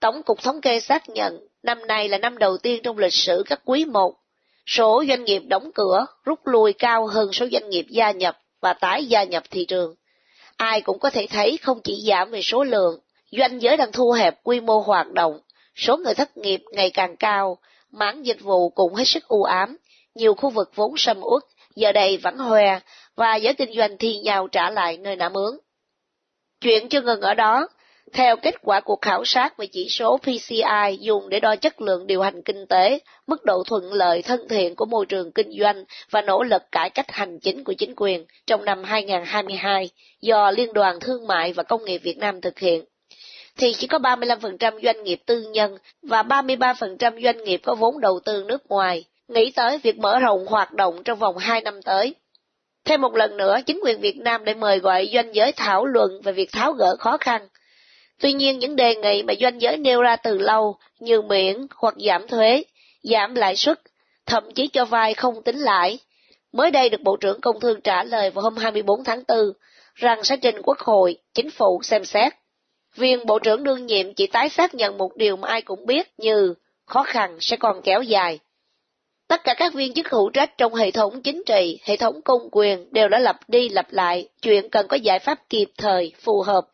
Tổng 0.00 0.22
cục 0.22 0.42
thống 0.42 0.60
kê 0.60 0.80
xác 0.80 1.08
nhận 1.08 1.38
năm 1.62 1.86
nay 1.86 2.08
là 2.08 2.18
năm 2.18 2.38
đầu 2.38 2.58
tiên 2.58 2.80
trong 2.82 2.98
lịch 2.98 3.14
sử 3.14 3.42
các 3.46 3.60
quý 3.64 3.84
1 3.84 4.14
số 4.70 5.04
doanh 5.08 5.24
nghiệp 5.24 5.42
đóng 5.46 5.70
cửa 5.74 6.06
rút 6.24 6.46
lui 6.46 6.72
cao 6.72 7.06
hơn 7.06 7.32
số 7.32 7.46
doanh 7.52 7.70
nghiệp 7.70 7.86
gia 7.88 8.10
nhập 8.10 8.38
và 8.60 8.72
tái 8.72 9.04
gia 9.04 9.24
nhập 9.24 9.42
thị 9.50 9.64
trường. 9.64 9.94
Ai 10.56 10.80
cũng 10.80 10.98
có 10.98 11.10
thể 11.10 11.26
thấy 11.30 11.56
không 11.62 11.80
chỉ 11.84 12.04
giảm 12.08 12.30
về 12.30 12.42
số 12.42 12.64
lượng, 12.64 13.00
doanh 13.30 13.62
giới 13.62 13.76
đang 13.76 13.92
thu 13.92 14.10
hẹp 14.10 14.34
quy 14.42 14.60
mô 14.60 14.80
hoạt 14.80 15.12
động, 15.12 15.40
số 15.74 15.96
người 15.96 16.14
thất 16.14 16.36
nghiệp 16.36 16.62
ngày 16.72 16.90
càng 16.90 17.16
cao, 17.16 17.58
mảng 17.90 18.26
dịch 18.26 18.40
vụ 18.40 18.70
cũng 18.70 18.94
hết 18.94 19.04
sức 19.04 19.28
u 19.28 19.42
ám, 19.42 19.76
nhiều 20.14 20.34
khu 20.34 20.50
vực 20.50 20.70
vốn 20.74 20.94
sầm 20.96 21.20
uất, 21.20 21.42
giờ 21.74 21.92
đây 21.92 22.16
vẫn 22.16 22.36
hoe, 22.36 22.78
và 23.16 23.36
giới 23.36 23.54
kinh 23.54 23.76
doanh 23.76 23.98
thi 23.98 24.18
nhau 24.18 24.48
trả 24.48 24.70
lại 24.70 24.96
nơi 24.96 25.16
nã 25.16 25.28
mướn. 25.28 25.58
Chuyện 26.60 26.88
chưa 26.88 27.00
ngừng 27.00 27.20
ở 27.20 27.34
đó, 27.34 27.68
theo 28.12 28.36
kết 28.36 28.54
quả 28.62 28.80
cuộc 28.80 29.02
khảo 29.02 29.24
sát 29.24 29.58
về 29.58 29.66
chỉ 29.66 29.88
số 29.88 30.18
PCI 30.18 30.98
dùng 31.00 31.28
để 31.28 31.40
đo 31.40 31.56
chất 31.56 31.80
lượng 31.80 32.06
điều 32.06 32.22
hành 32.22 32.42
kinh 32.42 32.66
tế, 32.66 32.98
mức 33.26 33.44
độ 33.44 33.62
thuận 33.66 33.92
lợi 33.92 34.22
thân 34.22 34.48
thiện 34.48 34.74
của 34.74 34.84
môi 34.84 35.06
trường 35.06 35.32
kinh 35.32 35.50
doanh 35.60 35.84
và 36.10 36.22
nỗ 36.22 36.42
lực 36.42 36.62
cải 36.72 36.90
cách 36.90 37.10
hành 37.10 37.38
chính 37.40 37.64
của 37.64 37.72
chính 37.72 37.94
quyền 37.96 38.26
trong 38.46 38.64
năm 38.64 38.84
2022 38.84 39.90
do 40.20 40.50
Liên 40.50 40.72
đoàn 40.72 41.00
Thương 41.00 41.26
mại 41.26 41.52
và 41.52 41.62
Công 41.62 41.84
nghiệp 41.84 41.98
Việt 41.98 42.18
Nam 42.18 42.40
thực 42.40 42.58
hiện, 42.58 42.84
thì 43.56 43.72
chỉ 43.78 43.86
có 43.86 43.98
35% 43.98 44.80
doanh 44.82 45.02
nghiệp 45.02 45.20
tư 45.26 45.42
nhân 45.52 45.76
và 46.02 46.22
33% 46.22 47.22
doanh 47.22 47.44
nghiệp 47.44 47.60
có 47.64 47.74
vốn 47.74 48.00
đầu 48.00 48.20
tư 48.24 48.44
nước 48.48 48.66
ngoài 48.68 49.04
nghĩ 49.28 49.52
tới 49.56 49.78
việc 49.78 49.98
mở 49.98 50.18
rộng 50.18 50.46
hoạt 50.46 50.72
động 50.72 51.02
trong 51.04 51.18
vòng 51.18 51.38
2 51.38 51.60
năm 51.60 51.82
tới. 51.82 52.14
Thêm 52.84 53.00
một 53.00 53.14
lần 53.14 53.36
nữa, 53.36 53.58
chính 53.66 53.80
quyền 53.84 54.00
Việt 54.00 54.16
Nam 54.16 54.44
đã 54.44 54.54
mời 54.54 54.78
gọi 54.78 55.10
doanh 55.14 55.34
giới 55.34 55.52
thảo 55.52 55.84
luận 55.84 56.10
về 56.24 56.32
việc 56.32 56.52
tháo 56.52 56.72
gỡ 56.72 56.96
khó 56.98 57.16
khăn 57.16 57.48
Tuy 58.20 58.32
nhiên 58.32 58.58
những 58.58 58.76
đề 58.76 58.94
nghị 58.94 59.22
mà 59.22 59.34
doanh 59.40 59.60
giới 59.60 59.76
nêu 59.76 60.02
ra 60.02 60.16
từ 60.16 60.38
lâu 60.38 60.76
như 61.00 61.22
miễn 61.22 61.66
hoặc 61.76 61.94
giảm 62.06 62.28
thuế, 62.28 62.62
giảm 63.02 63.34
lãi 63.34 63.56
suất, 63.56 63.80
thậm 64.26 64.52
chí 64.54 64.68
cho 64.68 64.84
vay 64.84 65.14
không 65.14 65.42
tính 65.42 65.58
lãi, 65.58 65.98
mới 66.52 66.70
đây 66.70 66.88
được 66.88 67.00
Bộ 67.00 67.16
trưởng 67.16 67.40
Công 67.40 67.60
Thương 67.60 67.80
trả 67.80 68.04
lời 68.04 68.30
vào 68.30 68.42
hôm 68.42 68.56
24 68.56 69.04
tháng 69.04 69.22
4 69.28 69.38
rằng 69.94 70.24
sẽ 70.24 70.36
trình 70.36 70.62
Quốc 70.62 70.78
hội, 70.78 71.16
Chính 71.34 71.50
phủ 71.50 71.80
xem 71.82 72.04
xét. 72.04 72.32
Viên 72.96 73.26
Bộ 73.26 73.38
trưởng 73.38 73.64
đương 73.64 73.86
nhiệm 73.86 74.14
chỉ 74.14 74.26
tái 74.26 74.48
xác 74.48 74.74
nhận 74.74 74.98
một 74.98 75.16
điều 75.16 75.36
mà 75.36 75.48
ai 75.48 75.62
cũng 75.62 75.86
biết 75.86 76.12
như 76.18 76.54
khó 76.86 77.02
khăn 77.02 77.36
sẽ 77.40 77.56
còn 77.56 77.82
kéo 77.82 78.02
dài. 78.02 78.38
Tất 79.28 79.44
cả 79.44 79.54
các 79.54 79.74
viên 79.74 79.94
chức 79.94 80.08
hữu 80.10 80.30
trách 80.30 80.58
trong 80.58 80.74
hệ 80.74 80.90
thống 80.90 81.22
chính 81.22 81.42
trị, 81.46 81.78
hệ 81.82 81.96
thống 81.96 82.22
công 82.22 82.42
quyền 82.52 82.92
đều 82.92 83.08
đã 83.08 83.18
lặp 83.18 83.48
đi 83.48 83.68
lặp 83.68 83.92
lại 83.92 84.28
chuyện 84.42 84.68
cần 84.68 84.88
có 84.88 84.96
giải 84.96 85.18
pháp 85.18 85.38
kịp 85.48 85.68
thời, 85.78 86.12
phù 86.22 86.42
hợp 86.42 86.66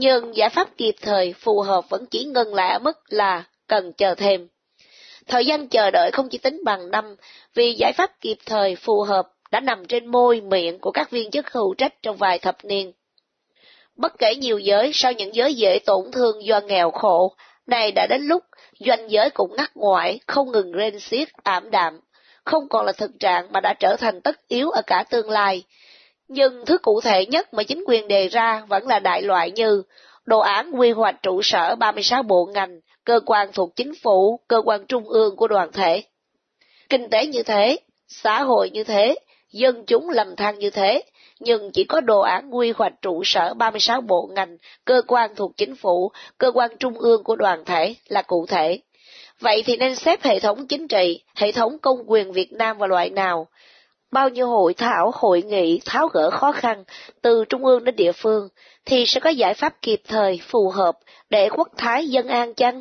nhưng 0.00 0.36
giải 0.36 0.48
pháp 0.48 0.76
kịp 0.76 0.94
thời 1.00 1.34
phù 1.40 1.60
hợp 1.60 1.84
vẫn 1.88 2.06
chỉ 2.06 2.24
ngừng 2.24 2.54
lại 2.54 2.72
ở 2.72 2.78
mức 2.78 2.98
là 3.08 3.44
cần 3.66 3.92
chờ 3.92 4.14
thêm. 4.14 4.48
Thời 5.26 5.46
gian 5.46 5.68
chờ 5.68 5.90
đợi 5.90 6.10
không 6.12 6.28
chỉ 6.28 6.38
tính 6.38 6.60
bằng 6.64 6.90
năm, 6.90 7.16
vì 7.54 7.74
giải 7.74 7.92
pháp 7.92 8.20
kịp 8.20 8.36
thời 8.46 8.76
phù 8.76 9.02
hợp 9.02 9.28
đã 9.50 9.60
nằm 9.60 9.84
trên 9.86 10.06
môi 10.06 10.40
miệng 10.40 10.78
của 10.78 10.90
các 10.90 11.10
viên 11.10 11.30
chức 11.30 11.52
hữu 11.52 11.74
trách 11.74 12.02
trong 12.02 12.16
vài 12.16 12.38
thập 12.38 12.64
niên. 12.64 12.92
Bất 13.96 14.12
kể 14.18 14.34
nhiều 14.34 14.58
giới 14.58 14.90
sau 14.94 15.12
những 15.12 15.34
giới 15.34 15.54
dễ 15.54 15.78
tổn 15.86 16.10
thương 16.12 16.44
do 16.44 16.60
nghèo 16.60 16.90
khổ, 16.90 17.34
này 17.66 17.92
đã 17.92 18.06
đến 18.10 18.22
lúc 18.22 18.44
doanh 18.80 19.10
giới 19.10 19.30
cũng 19.30 19.56
ngắt 19.56 19.70
ngoại, 19.74 20.20
không 20.26 20.52
ngừng 20.52 20.72
rên 20.72 21.00
xiết, 21.00 21.28
ảm 21.42 21.70
đạm, 21.70 22.00
không 22.44 22.68
còn 22.68 22.86
là 22.86 22.92
thực 22.92 23.10
trạng 23.20 23.52
mà 23.52 23.60
đã 23.60 23.74
trở 23.80 23.96
thành 23.96 24.20
tất 24.20 24.48
yếu 24.48 24.70
ở 24.70 24.82
cả 24.86 25.04
tương 25.10 25.30
lai, 25.30 25.64
nhưng 26.28 26.66
thứ 26.66 26.78
cụ 26.78 27.00
thể 27.00 27.26
nhất 27.26 27.54
mà 27.54 27.62
chính 27.62 27.84
quyền 27.86 28.08
đề 28.08 28.28
ra 28.28 28.62
vẫn 28.68 28.86
là 28.86 28.98
đại 28.98 29.22
loại 29.22 29.50
như 29.50 29.82
đồ 30.24 30.38
án 30.38 30.70
quy 30.70 30.90
hoạch 30.90 31.22
trụ 31.22 31.42
sở 31.42 31.76
36 31.76 32.22
bộ 32.22 32.48
ngành, 32.54 32.80
cơ 33.04 33.20
quan 33.26 33.48
thuộc 33.52 33.76
chính 33.76 33.94
phủ, 33.94 34.40
cơ 34.48 34.62
quan 34.64 34.86
trung 34.86 35.08
ương 35.08 35.36
của 35.36 35.48
đoàn 35.48 35.72
thể. 35.72 36.02
Kinh 36.88 37.10
tế 37.10 37.26
như 37.26 37.42
thế, 37.42 37.78
xã 38.08 38.42
hội 38.42 38.70
như 38.70 38.84
thế, 38.84 39.14
dân 39.52 39.84
chúng 39.86 40.10
lầm 40.10 40.36
than 40.36 40.58
như 40.58 40.70
thế, 40.70 41.02
nhưng 41.40 41.70
chỉ 41.72 41.84
có 41.84 42.00
đồ 42.00 42.20
án 42.20 42.56
quy 42.56 42.72
hoạch 42.76 42.92
trụ 43.02 43.22
sở 43.24 43.54
36 43.54 44.00
bộ 44.00 44.30
ngành, 44.34 44.56
cơ 44.84 45.02
quan 45.06 45.34
thuộc 45.34 45.56
chính 45.56 45.76
phủ, 45.76 46.10
cơ 46.38 46.50
quan 46.54 46.70
trung 46.78 46.98
ương 46.98 47.24
của 47.24 47.36
đoàn 47.36 47.64
thể 47.64 47.94
là 48.08 48.22
cụ 48.22 48.46
thể. 48.48 48.80
Vậy 49.40 49.62
thì 49.66 49.76
nên 49.76 49.96
xếp 49.96 50.22
hệ 50.22 50.40
thống 50.40 50.66
chính 50.66 50.88
trị, 50.88 51.22
hệ 51.36 51.52
thống 51.52 51.78
công 51.78 51.98
quyền 52.06 52.32
Việt 52.32 52.52
Nam 52.52 52.78
vào 52.78 52.88
loại 52.88 53.10
nào? 53.10 53.46
Bao 54.12 54.28
nhiêu 54.28 54.48
hội 54.48 54.74
thảo, 54.74 55.10
hội 55.14 55.42
nghị 55.42 55.80
tháo 55.84 56.08
gỡ 56.08 56.30
khó 56.30 56.52
khăn 56.52 56.84
từ 57.22 57.44
trung 57.48 57.64
ương 57.64 57.84
đến 57.84 57.96
địa 57.96 58.12
phương, 58.12 58.48
thì 58.84 59.04
sẽ 59.06 59.20
có 59.20 59.30
giải 59.30 59.54
pháp 59.54 59.74
kịp 59.82 60.00
thời, 60.08 60.40
phù 60.48 60.70
hợp 60.70 60.98
để 61.30 61.48
quốc 61.48 61.68
thái 61.76 62.08
dân 62.08 62.28
an 62.28 62.54
chăng? 62.54 62.80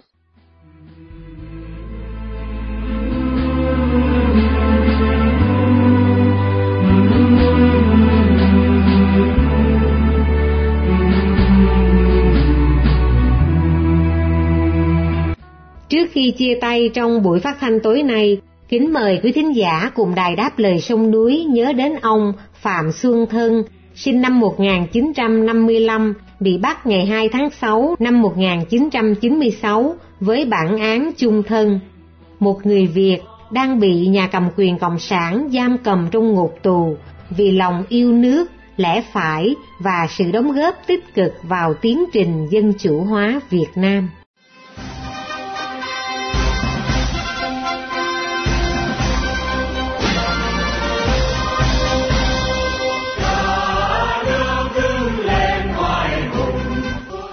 Trước 15.90 16.08
khi 16.12 16.34
chia 16.38 16.58
tay 16.62 16.90
trong 16.94 17.24
buổi 17.24 17.40
phát 17.40 17.58
thanh 17.60 17.80
tối 17.84 18.04
nay, 18.04 18.38
Kính 18.70 18.94
mời 18.94 19.20
quý 19.24 19.32
thính 19.32 19.56
giả 19.56 19.92
cùng 19.96 20.16
đài 20.16 20.36
đáp 20.36 20.60
lời 20.60 20.80
sông 20.80 21.12
núi 21.12 21.46
nhớ 21.50 21.74
đến 21.74 21.96
ông 22.02 22.34
Phạm 22.54 22.92
Xuân 22.92 23.26
Thân, 23.30 23.64
sinh 23.96 24.22
năm 24.22 24.40
1955, 24.40 26.14
bị 26.40 26.58
bắt 26.58 26.88
ngày 26.88 27.06
2 27.06 27.30
tháng 27.30 27.50
6 27.50 27.96
năm 28.00 28.22
1996 28.22 29.96
với 30.20 30.46
bản 30.46 30.78
án 30.78 31.12
chung 31.18 31.44
thân. 31.44 31.80
Một 32.40 32.66
người 32.66 32.88
Việt 32.88 33.20
đang 33.52 33.80
bị 33.80 34.08
nhà 34.08 34.28
cầm 34.32 34.50
quyền 34.58 34.78
Cộng 34.78 35.00
sản 35.00 35.50
giam 35.54 35.78
cầm 35.84 36.08
trong 36.12 36.34
ngục 36.34 36.56
tù 36.64 36.98
vì 37.30 37.52
lòng 37.52 37.84
yêu 37.90 38.12
nước, 38.12 38.52
lẽ 38.78 39.04
phải 39.14 39.56
và 39.80 40.08
sự 40.10 40.32
đóng 40.32 40.52
góp 40.52 40.76
tích 40.88 41.14
cực 41.16 41.34
vào 41.44 41.74
tiến 41.74 42.04
trình 42.14 42.48
dân 42.50 42.74
chủ 42.80 43.00
hóa 43.00 43.42
Việt 43.50 43.70
Nam. 43.76 44.10